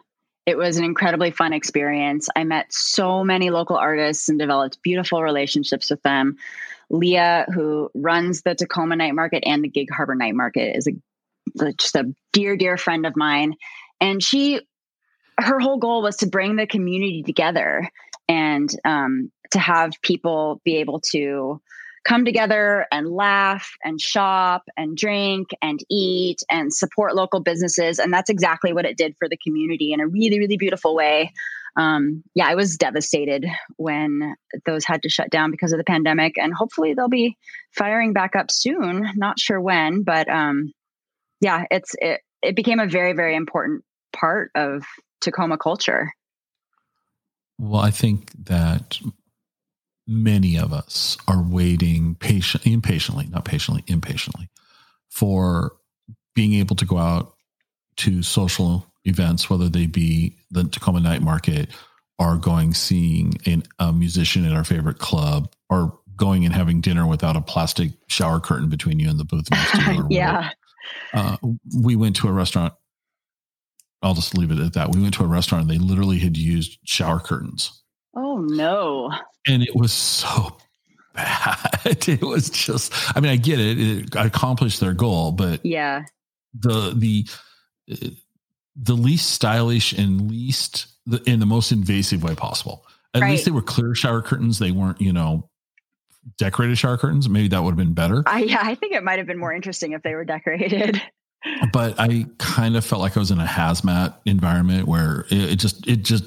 [0.46, 2.28] it was an incredibly fun experience.
[2.36, 6.36] I met so many local artists and developed beautiful relationships with them.
[6.92, 10.92] Leah, who runs the Tacoma Night Market and the Gig Harbor Night Market, is a
[11.72, 13.54] just a dear, dear friend of mine.
[14.00, 14.60] And she,
[15.40, 17.88] her whole goal was to bring the community together
[18.28, 21.60] and um, to have people be able to
[22.04, 27.98] come together and laugh and shop and drink and eat and support local businesses.
[27.98, 31.32] And that's exactly what it did for the community in a really, really beautiful way
[31.76, 34.34] um, yeah, I was devastated when
[34.66, 37.36] those had to shut down because of the pandemic, and hopefully they'll be
[37.72, 39.10] firing back up soon.
[39.16, 40.72] Not sure when, but um,
[41.40, 42.20] yeah, it's it.
[42.42, 44.84] It became a very very important part of
[45.20, 46.12] Tacoma culture.
[47.58, 48.98] Well, I think that
[50.06, 54.50] many of us are waiting patient, impatiently, not patiently, impatiently
[55.08, 55.76] for
[56.34, 57.34] being able to go out
[57.98, 61.70] to social events, whether they be the Tacoma Night Market
[62.18, 67.06] or going seeing an, a musician in our favorite club or going and having dinner
[67.06, 70.06] without a plastic shower curtain between you and the booth next to you.
[70.10, 70.50] yeah.
[71.12, 71.36] Uh,
[71.82, 72.74] we went to a restaurant.
[74.02, 74.90] I'll just leave it at that.
[74.90, 77.82] We went to a restaurant and they literally had used shower curtains.
[78.14, 79.10] Oh no.
[79.46, 80.56] And it was so
[81.14, 82.08] bad.
[82.08, 83.78] It was just, I mean, I get it.
[83.80, 86.04] It accomplished their goal, but yeah,
[86.54, 87.26] the, the,
[88.76, 92.86] the least stylish and least the, in the most invasive way possible.
[93.14, 93.32] At Right.
[93.32, 94.58] least they were clear shower curtains.
[94.58, 95.48] They weren't, you know,
[96.38, 97.28] decorated shower curtains.
[97.28, 98.22] Maybe that would have been better.
[98.26, 101.00] I yeah, I think it might have been more interesting if they were decorated.
[101.72, 105.56] But I kind of felt like I was in a hazmat environment where it, it
[105.58, 106.22] just, it just,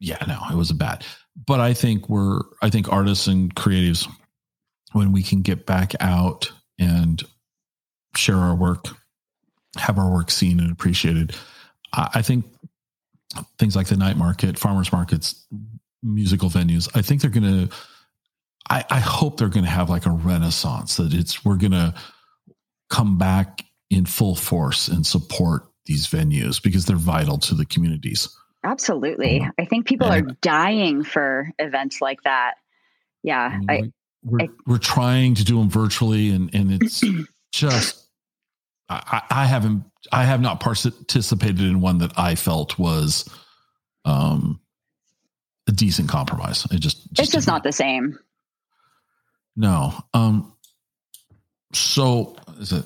[0.00, 1.04] yeah, no, it was a bad.
[1.46, 4.08] But I think we're, I think artists and creatives,
[4.92, 7.22] when we can get back out and
[8.16, 8.86] share our work,
[9.78, 11.34] have our work seen and appreciated,
[11.92, 12.44] I, I think
[13.58, 15.46] things like the night market, farmers markets,
[16.02, 17.74] musical venues, I think they're going to,
[18.70, 21.94] I, I hope they're going to have like a renaissance that it's, we're going to
[22.90, 28.28] come back in full force and support these venues because they're vital to the communities.
[28.64, 29.46] Absolutely.
[29.58, 32.54] I think people are dying for events like that.
[33.22, 33.50] Yeah.
[33.52, 33.92] I mean, I, we-
[34.24, 37.00] we're, I- we're trying to do them virtually and, and it's
[37.52, 38.05] just,
[38.88, 43.28] I, I haven't, I have not participated in one that I felt was,
[44.04, 44.60] um,
[45.68, 46.66] a decent compromise.
[46.70, 48.18] It just, it's just not the same.
[49.56, 49.92] No.
[50.14, 50.52] Um.
[51.72, 52.84] So is it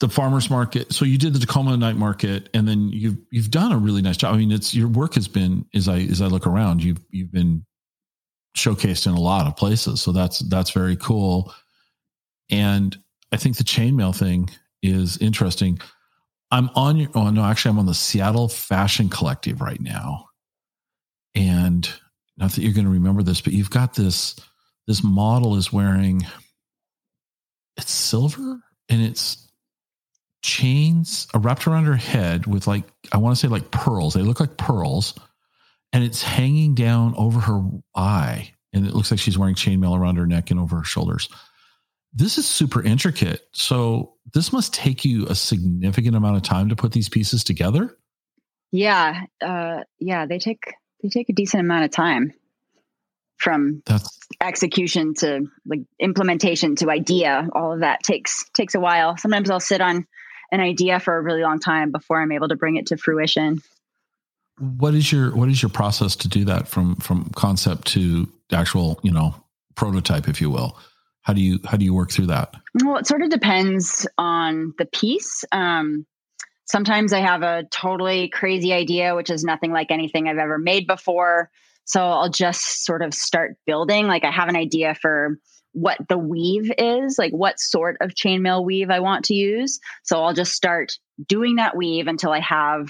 [0.00, 0.92] the farmers market?
[0.92, 4.18] So you did the Tacoma night market, and then you've you've done a really nice
[4.18, 4.34] job.
[4.34, 7.32] I mean, it's your work has been as I as I look around, you've you've
[7.32, 7.64] been
[8.56, 10.00] showcased in a lot of places.
[10.00, 11.52] So that's that's very cool.
[12.50, 12.96] And
[13.32, 14.50] I think the chainmail thing
[14.82, 15.80] is interesting.
[16.50, 20.26] I'm on your oh no, actually I'm on the Seattle Fashion Collective right now.
[21.34, 21.88] And
[22.36, 24.36] not that you're going to remember this, but you've got this
[24.86, 26.26] this model is wearing
[27.76, 29.48] it's silver and it's
[30.42, 34.14] chains uh, wrapped around her head with like I want to say like pearls.
[34.14, 35.14] They look like pearls,
[35.92, 37.62] and it's hanging down over her
[37.94, 41.28] eye, and it looks like she's wearing chainmail around her neck and over her shoulders.
[42.14, 43.42] This is super intricate.
[43.52, 47.96] So this must take you a significant amount of time to put these pieces together.
[48.70, 49.22] Yeah.
[49.40, 50.26] Uh, yeah.
[50.26, 52.32] They take, they take a decent amount of time
[53.36, 57.48] from That's execution to like implementation to idea.
[57.52, 59.16] All of that takes, takes a while.
[59.16, 60.06] Sometimes I'll sit on
[60.50, 63.62] an idea for a really long time before I'm able to bring it to fruition.
[64.58, 68.98] what is your what is your process to do that from from concept to actual
[69.02, 69.34] you know
[69.74, 70.76] prototype, if you will?
[71.28, 72.54] How do you how do you work through that?
[72.82, 75.44] Well, it sort of depends on the piece.
[75.52, 76.06] Um,
[76.64, 80.86] sometimes I have a totally crazy idea, which is nothing like anything I've ever made
[80.86, 81.50] before.
[81.84, 84.06] So I'll just sort of start building.
[84.06, 85.38] Like I have an idea for
[85.72, 89.80] what the weave is, like what sort of chainmail weave I want to use.
[90.04, 92.88] So I'll just start doing that weave until I have,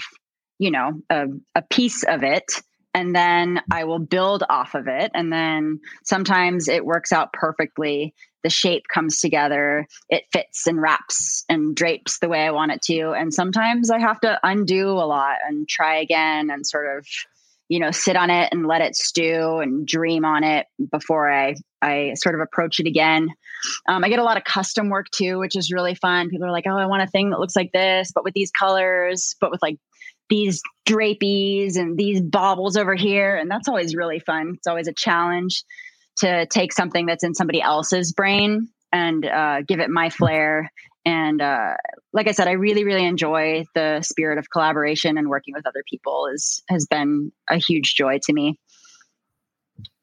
[0.59, 1.25] you know, a,
[1.55, 2.45] a piece of it.
[2.93, 5.11] And then I will build off of it.
[5.13, 11.43] And then sometimes it works out perfectly the shape comes together, it fits and wraps
[11.49, 13.11] and drapes the way I want it to.
[13.11, 17.05] And sometimes I have to undo a lot and try again and sort of,
[17.67, 21.55] you know, sit on it and let it stew and dream on it before I
[21.81, 23.29] I sort of approach it again.
[23.87, 26.29] Um, I get a lot of custom work too, which is really fun.
[26.29, 28.51] People are like, "Oh, I want a thing that looks like this, but with these
[28.51, 29.77] colors, but with like
[30.29, 34.55] these drapies and these baubles over here," and that's always really fun.
[34.57, 35.63] It's always a challenge
[36.19, 40.71] to take something that's in somebody else's brain and uh, give it my flair.
[41.05, 41.75] And uh,
[42.13, 45.83] like I said, I really, really enjoy the spirit of collaboration and working with other
[45.89, 48.59] people is has been a huge joy to me.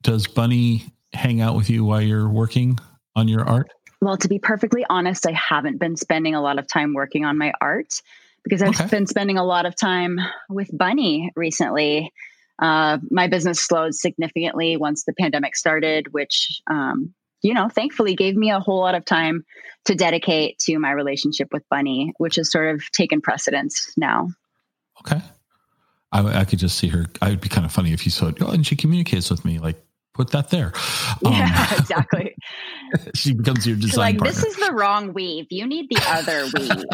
[0.03, 2.79] Does Bunny hang out with you while you're working
[3.15, 3.71] on your art?
[4.01, 7.39] Well, to be perfectly honest, I haven't been spending a lot of time working on
[7.39, 8.01] my art
[8.45, 8.89] because I've Okay.
[8.89, 12.13] been spending a lot of time with Bunny recently.
[12.59, 18.37] Uh, my business slowed significantly once the pandemic started, which, um, you know, thankfully gave
[18.37, 19.45] me a whole lot of time
[19.85, 24.29] to dedicate to my relationship with Bunny, which has sort of taken precedence now.
[25.01, 25.21] Okay.
[26.13, 27.07] I, I could just see her.
[27.21, 29.59] I would be kind of funny if you said, "Oh, and she communicates with me."
[29.59, 29.77] Like,
[30.17, 30.73] put that there.
[31.25, 32.35] Um, yeah, exactly.
[33.15, 34.35] she becomes your design like, partner.
[34.35, 35.47] this is the wrong weave.
[35.51, 36.85] You need the other weave.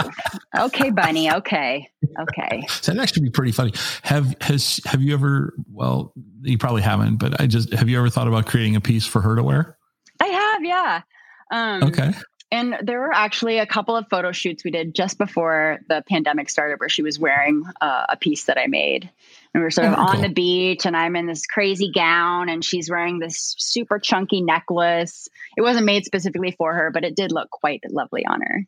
[0.58, 1.32] okay, Bunny.
[1.32, 1.88] Okay.
[2.20, 2.62] Okay.
[2.68, 3.72] so that actually be pretty funny.
[4.02, 5.54] Have has have you ever?
[5.72, 6.12] Well,
[6.42, 9.20] you probably haven't, but I just have you ever thought about creating a piece for
[9.20, 9.78] her to wear?
[10.20, 11.02] I have, yeah.
[11.50, 12.12] Um, okay.
[12.50, 16.50] And there were actually a couple of photo shoots we did just before the pandemic
[16.50, 19.10] started where she was wearing uh, a piece that I made.
[19.54, 20.22] And we are sort of oh, on cool.
[20.22, 25.28] the beach, and I'm in this crazy gown, and she's wearing this super chunky necklace.
[25.58, 28.64] It wasn't made specifically for her, but it did look quite lovely on her.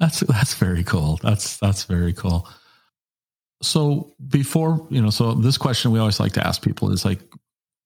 [0.00, 1.18] That's that's very cool.
[1.22, 2.48] That's that's very cool.
[3.60, 7.20] So before you know, so this question we always like to ask people is like,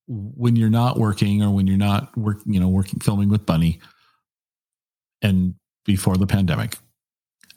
[0.06, 3.80] when you're not working or when you're not work, you know, working filming with Bunny,
[5.22, 5.54] and
[5.84, 6.76] before the pandemic,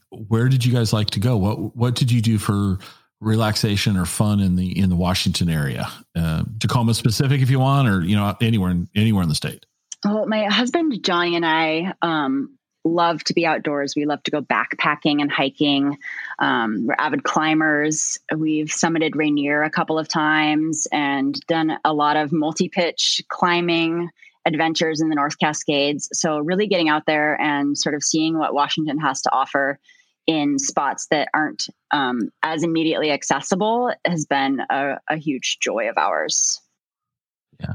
[0.09, 1.37] where did you guys like to go?
[1.37, 2.79] What what did you do for
[3.21, 5.87] relaxation or fun in the in the Washington area?
[6.15, 9.65] Uh, Tacoma specific, if you want, or you know anywhere in, anywhere in the state.
[10.03, 13.95] Well, my husband Johnny and I um, love to be outdoors.
[13.95, 15.97] We love to go backpacking and hiking.
[16.39, 18.19] Um, we're avid climbers.
[18.35, 24.09] We've summited Rainier a couple of times and done a lot of multi pitch climbing
[24.45, 26.07] adventures in the North Cascades.
[26.13, 29.79] So, really getting out there and sort of seeing what Washington has to offer
[30.27, 35.97] in spots that aren't um, as immediately accessible has been a, a, huge joy of
[35.97, 36.61] ours.
[37.59, 37.73] Yeah.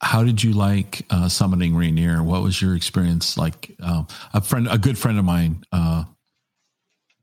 [0.00, 2.22] How did you like uh, summiting Rainier?
[2.22, 3.76] What was your experience like?
[3.82, 6.04] Uh, a friend, a good friend of mine, uh,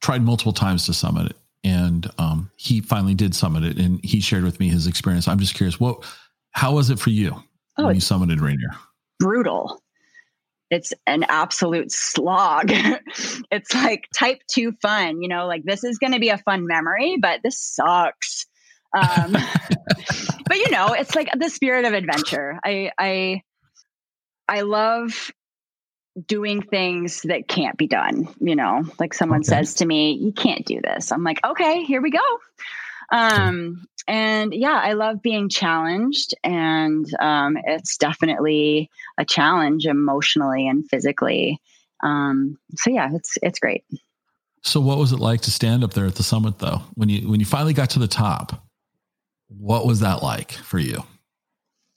[0.01, 4.19] tried multiple times to summit it, and um, he finally did summit it, and he
[4.19, 5.27] shared with me his experience.
[5.27, 6.03] I'm just curious, what,
[6.51, 7.43] how was it for you
[7.77, 8.71] oh, when you summited Rainier?
[9.19, 9.81] Brutal
[10.71, 12.71] it's an absolute slog.
[13.51, 16.65] it's like type two fun, you know, like this is going to be a fun
[16.65, 18.47] memory, but this sucks.
[18.97, 19.33] Um,
[20.47, 22.57] but you know, it's like the spirit of adventure.
[22.63, 23.41] I, I,
[24.47, 25.31] I love
[26.25, 28.33] doing things that can't be done.
[28.39, 29.49] You know, like someone okay.
[29.49, 31.11] says to me, you can't do this.
[31.11, 32.39] I'm like, okay, here we go.
[33.11, 40.87] Um, and yeah, I love being challenged, and um, it's definitely a challenge emotionally and
[40.89, 41.59] physically.
[42.03, 43.83] Um, so yeah, it's it's great.
[44.63, 46.81] So, what was it like to stand up there at the summit, though?
[46.95, 48.63] When you when you finally got to the top,
[49.47, 51.03] what was that like for you?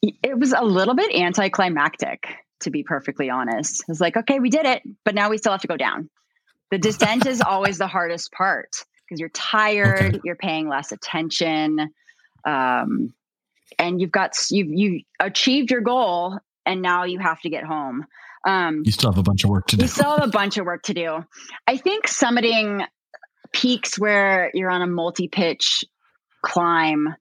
[0.03, 2.27] It was a little bit anticlimactic,
[2.61, 3.81] to be perfectly honest.
[3.81, 6.11] It was like, okay, we did it, but now we still have to go down.
[6.71, 10.21] The descent is always the hardest part because you're tired, okay.
[10.25, 11.93] you're paying less attention,
[12.45, 13.13] um,
[13.79, 18.07] and you've got you've you achieved your goal, and now you have to get home.
[18.47, 19.85] Um, you still have a bunch of work to do.
[19.85, 21.25] You still have a bunch of work to do.
[21.67, 22.87] I think summiting
[23.53, 25.85] peaks where you're on a multi-pitch
[26.43, 27.15] climb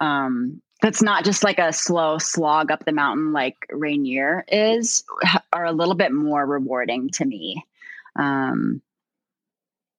[0.00, 5.04] um, that's not just like a slow slog up the mountain like Rainier is
[5.52, 7.64] are a little bit more rewarding to me.
[8.14, 8.82] Um,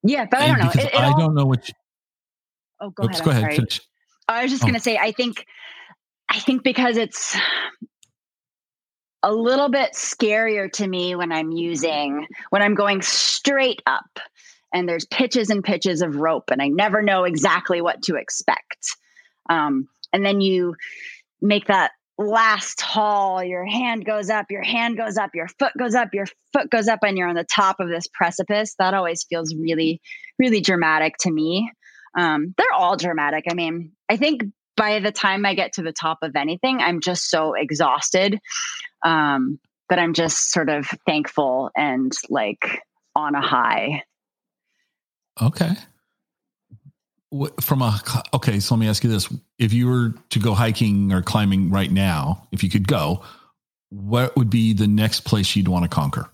[0.03, 0.71] yeah, but I don't know.
[0.71, 1.67] It, it I all, don't know what.
[1.67, 1.73] You,
[2.81, 3.25] oh, go oops, ahead.
[3.25, 3.79] Go ahead.
[4.27, 4.67] I was just oh.
[4.67, 5.45] going to say, I think,
[6.29, 7.35] I think because it's
[9.23, 14.19] a little bit scarier to me when I'm using when I'm going straight up,
[14.73, 18.95] and there's pitches and pitches of rope, and I never know exactly what to expect.
[19.49, 20.75] Um, and then you
[21.41, 25.93] make that last haul your hand goes up your hand goes up your foot goes
[25.93, 29.23] up your foot goes up and you're on the top of this precipice that always
[29.29, 30.01] feels really
[30.39, 31.71] really dramatic to me.
[32.17, 33.45] Um, they're all dramatic.
[33.49, 34.43] I mean i think
[34.75, 38.39] by the time i get to the top of anything i'm just so exhausted
[39.03, 39.59] um,
[39.89, 42.81] that i'm just sort of thankful and like
[43.15, 44.03] on a high.
[45.41, 45.75] Okay
[47.61, 47.99] from a
[48.33, 49.31] okay so let me ask you this.
[49.59, 53.21] If you were to go hiking or climbing right now if you could go
[53.89, 56.29] what would be the next place you'd want to conquer?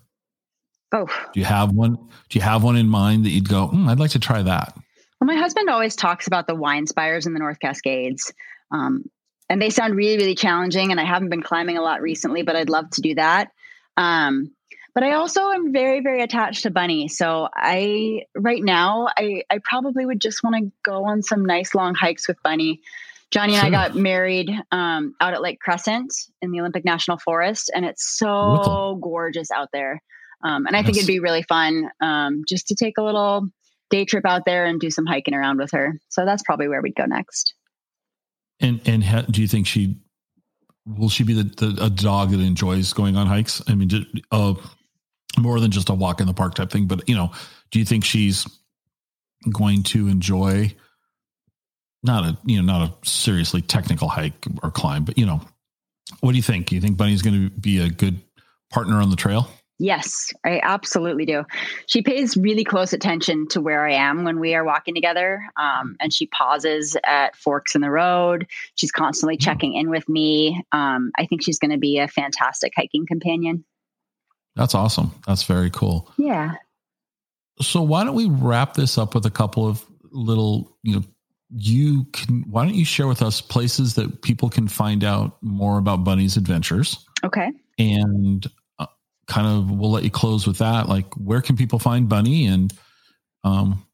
[0.92, 1.06] Oh.
[1.32, 3.98] Do you have one do you have one in mind that you'd go mm, i'd
[3.98, 4.76] like to try that
[5.20, 8.32] well my husband always talks about the wine spires in the north cascades
[8.70, 9.04] um,
[9.50, 12.54] and they sound really really challenging and i haven't been climbing a lot recently but
[12.54, 13.50] i'd love to do that.
[13.96, 14.52] Um,
[14.94, 17.08] but I also am very, very attached to Bunny.
[17.08, 21.74] So I, right now, I, I probably would just want to go on some nice
[21.74, 22.80] long hikes with Bunny.
[23.30, 23.66] Johnny and.
[23.66, 28.16] I got married um, out at Lake Crescent in the Olympic National Forest, and it's
[28.16, 30.00] so gorgeous out there.
[30.44, 30.86] Um, and I yes.
[30.86, 33.48] think it'd be really fun um, just to take a little
[33.90, 35.98] day trip out there and do some hiking around with her.
[36.10, 37.54] So that's probably where we'd go next.
[38.60, 39.96] And and ha- do you think she
[40.86, 43.62] will she be the, the, a dog that enjoys going on hikes?
[43.66, 43.90] I mean,
[44.30, 44.54] uh,
[45.38, 46.86] more than just a walk in the park type thing.
[46.86, 47.32] But you know,
[47.70, 48.46] do you think she's
[49.52, 50.74] going to enjoy
[52.02, 55.40] not a you know not a seriously technical hike or climb, but you know,
[56.20, 56.68] what do you think?
[56.68, 58.20] Do you think Bunny's going to be a good
[58.70, 59.48] partner on the trail?
[59.80, 61.44] Yes, I absolutely do.
[61.86, 65.44] She pays really close attention to where I am when we are walking together.
[65.56, 68.46] Um, and she pauses at forks in the road.
[68.76, 69.44] She's constantly mm-hmm.
[69.44, 70.62] checking in with me.
[70.70, 73.64] Um, I think she's going to be a fantastic hiking companion.
[74.56, 75.12] That's awesome.
[75.26, 76.12] That's very cool.
[76.16, 76.54] Yeah.
[77.60, 81.02] So why don't we wrap this up with a couple of little, you know,
[81.56, 85.78] you can why don't you share with us places that people can find out more
[85.78, 87.04] about Bunny's adventures?
[87.22, 87.52] Okay.
[87.78, 88.44] And
[88.78, 88.86] uh,
[89.28, 92.72] kind of we'll let you close with that like where can people find Bunny and
[93.44, 93.84] um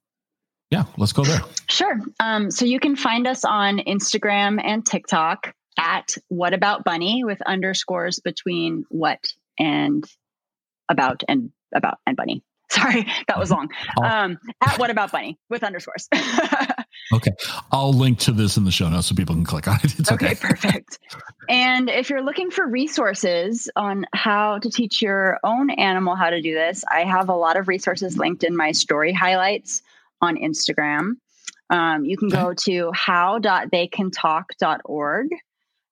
[0.71, 1.43] yeah, let's go there.
[1.69, 2.01] Sure.
[2.21, 7.41] Um so you can find us on Instagram and TikTok at what about bunny with
[7.43, 9.25] underscores between what
[9.59, 10.05] and
[10.91, 12.43] about and about and bunny.
[12.71, 13.69] Sorry, that was long.
[14.01, 16.09] Um, at what about bunny with underscores.
[17.13, 17.33] okay.
[17.73, 19.93] I'll link to this in the show notes so people can click on it.
[19.99, 20.27] It's okay.
[20.27, 21.01] okay, perfect.
[21.49, 26.41] And if you're looking for resources on how to teach your own animal how to
[26.41, 29.83] do this, I have a lot of resources linked in my story highlights
[30.21, 31.15] on Instagram.
[31.71, 35.29] Um, you can go to how.theycantalk.org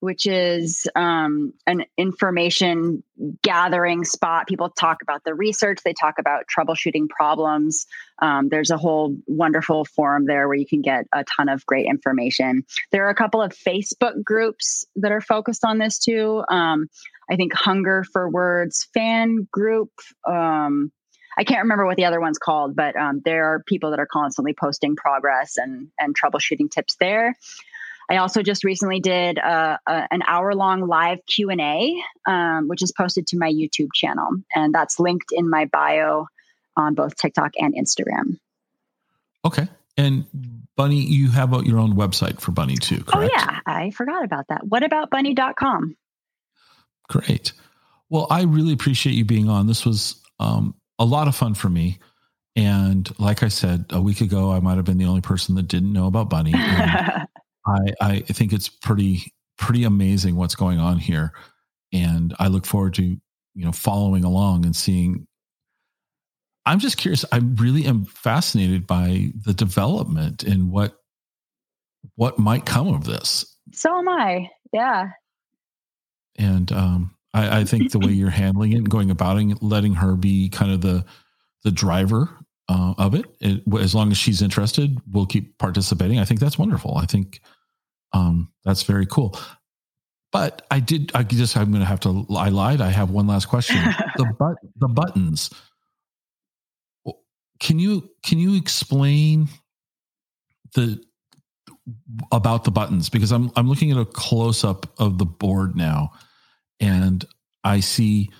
[0.00, 3.02] which is um, an information
[3.42, 4.46] gathering spot.
[4.46, 7.86] People talk about the research, they talk about troubleshooting problems.
[8.20, 11.86] Um, there's a whole wonderful forum there where you can get a ton of great
[11.86, 12.64] information.
[12.92, 16.44] There are a couple of Facebook groups that are focused on this too.
[16.48, 16.88] Um,
[17.30, 19.90] I think Hunger for Words fan group.
[20.26, 20.92] Um,
[21.36, 24.08] I can't remember what the other one's called, but um, there are people that are
[24.10, 27.36] constantly posting progress and and troubleshooting tips there.
[28.10, 32.68] I also just recently did a, a, an hour long live Q and A, um,
[32.68, 36.26] which is posted to my YouTube channel, and that's linked in my bio
[36.76, 38.38] on both TikTok and Instagram.
[39.44, 40.24] Okay, and
[40.76, 43.32] Bunny, you have your own website for Bunny too, oh, correct?
[43.34, 44.66] Oh yeah, I forgot about that.
[44.66, 45.96] What about bunny.com?
[47.08, 47.52] Great.
[48.10, 49.66] Well, I really appreciate you being on.
[49.66, 51.98] This was um, a lot of fun for me.
[52.56, 55.68] And like I said, a week ago, I might have been the only person that
[55.68, 56.54] didn't know about Bunny.
[57.68, 61.32] I, I think it's pretty pretty amazing what's going on here,
[61.92, 65.26] and I look forward to you know following along and seeing.
[66.66, 67.24] I'm just curious.
[67.32, 70.96] I really am fascinated by the development and what
[72.16, 73.56] what might come of this.
[73.72, 74.50] So am I.
[74.72, 75.10] Yeah.
[76.36, 79.94] And um, I, I think the way you're handling it and going about it, letting
[79.94, 81.04] her be kind of the
[81.64, 82.28] the driver
[82.68, 86.18] uh, of it, it, as long as she's interested, we'll keep participating.
[86.18, 86.96] I think that's wonderful.
[86.96, 87.40] I think
[88.12, 89.38] um, that's very cool.
[90.30, 91.10] But I did.
[91.14, 91.56] I just.
[91.56, 92.26] I'm going to have to.
[92.36, 92.80] I lied.
[92.80, 93.78] I have one last question.
[94.16, 95.50] the but the buttons.
[97.60, 99.48] Can you can you explain
[100.74, 101.02] the
[102.30, 106.12] about the buttons because I'm I'm looking at a close up of the board now,
[106.78, 107.24] and
[107.64, 108.30] I see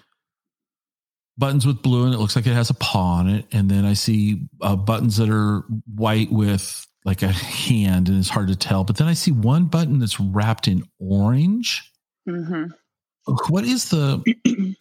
[1.39, 3.85] buttons with blue and it looks like it has a paw on it, and then
[3.85, 5.61] I see uh, buttons that are
[5.95, 8.85] white with like a hand and it's hard to tell.
[8.85, 11.91] But then I see one button that's wrapped in orange.
[12.29, 12.67] Mm-hmm.
[13.49, 14.23] What is the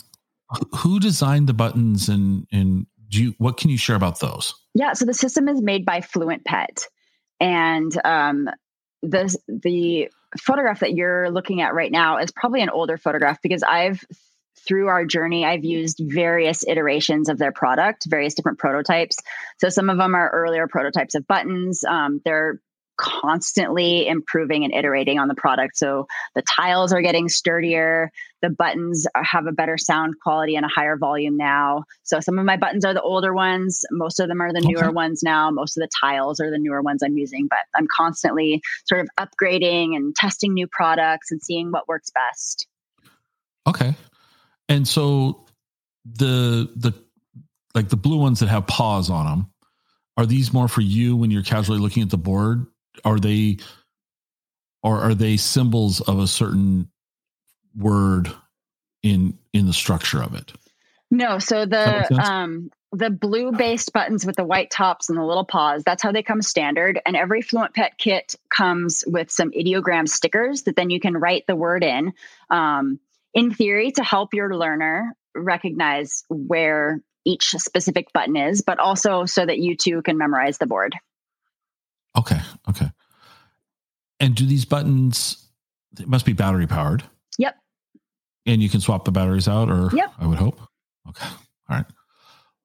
[0.75, 4.53] who designed the buttons and and do you what can you share about those?
[4.73, 6.87] Yeah, so the system is made by Fluent Pet,
[7.39, 8.49] and um,
[9.01, 13.63] the the photograph that you're looking at right now is probably an older photograph because
[13.63, 14.03] I've
[14.65, 19.17] through our journey, I've used various iterations of their product, various different prototypes.
[19.59, 21.83] So some of them are earlier prototypes of buttons.
[21.83, 22.59] Um, they're
[22.97, 25.77] constantly improving and iterating on the product.
[25.77, 28.11] So the tiles are getting sturdier.
[28.41, 31.83] The buttons have a better sound quality and a higher volume now.
[32.03, 33.85] So some of my buttons are the older ones.
[33.91, 34.93] Most of them are the newer okay.
[34.93, 35.51] ones now.
[35.51, 39.09] Most of the tiles are the newer ones I'm using, but I'm constantly sort of
[39.19, 42.67] upgrading and testing new products and seeing what works best.
[43.67, 43.95] Okay.
[44.69, 45.45] And so
[46.05, 46.93] the the
[47.75, 49.51] like the blue ones that have paws on them,
[50.17, 52.65] are these more for you when you're casually looking at the board?
[53.05, 53.57] Are they
[54.83, 56.89] or are they symbols of a certain
[57.75, 58.31] word
[59.03, 60.53] in in the structure of it?
[61.09, 65.45] No, so the um the blue based buttons with the white tops and the little
[65.45, 66.99] paws, that's how they come standard.
[67.05, 71.45] And every Fluent Pet kit comes with some ideogram stickers that then you can write
[71.47, 72.13] the word in.
[72.49, 72.99] Um,
[73.37, 79.45] in theory to help your learner recognize where each specific button is, but also so
[79.45, 80.95] that you too can memorize the board.
[82.17, 82.39] Okay.
[82.67, 82.87] Okay.
[84.19, 85.47] And do these buttons,
[85.99, 87.03] it must be battery powered.
[87.37, 87.55] Yep.
[88.47, 90.11] And you can swap the batteries out or yep.
[90.17, 90.59] I would hope.
[91.07, 91.27] Okay.
[91.69, 91.85] All right.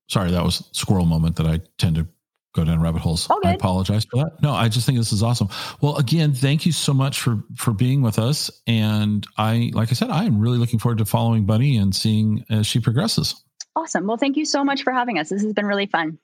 [0.09, 2.09] Sorry, that was squirrel moment that I tend to
[2.53, 3.29] go down rabbit holes.
[3.45, 4.43] I apologize for that.
[4.43, 5.49] No, I just think this is awesome.
[5.81, 8.51] Well, again, thank you so much for for being with us.
[8.67, 12.45] And I, like I said, I am really looking forward to following Bunny and seeing
[12.51, 13.43] as she progresses.
[13.75, 14.07] Awesome.
[14.07, 15.31] Well, thank you so much for having us.
[15.31, 16.19] This has been really fun.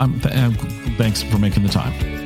[0.00, 0.54] Um, th-
[0.96, 2.25] thanks for making the time.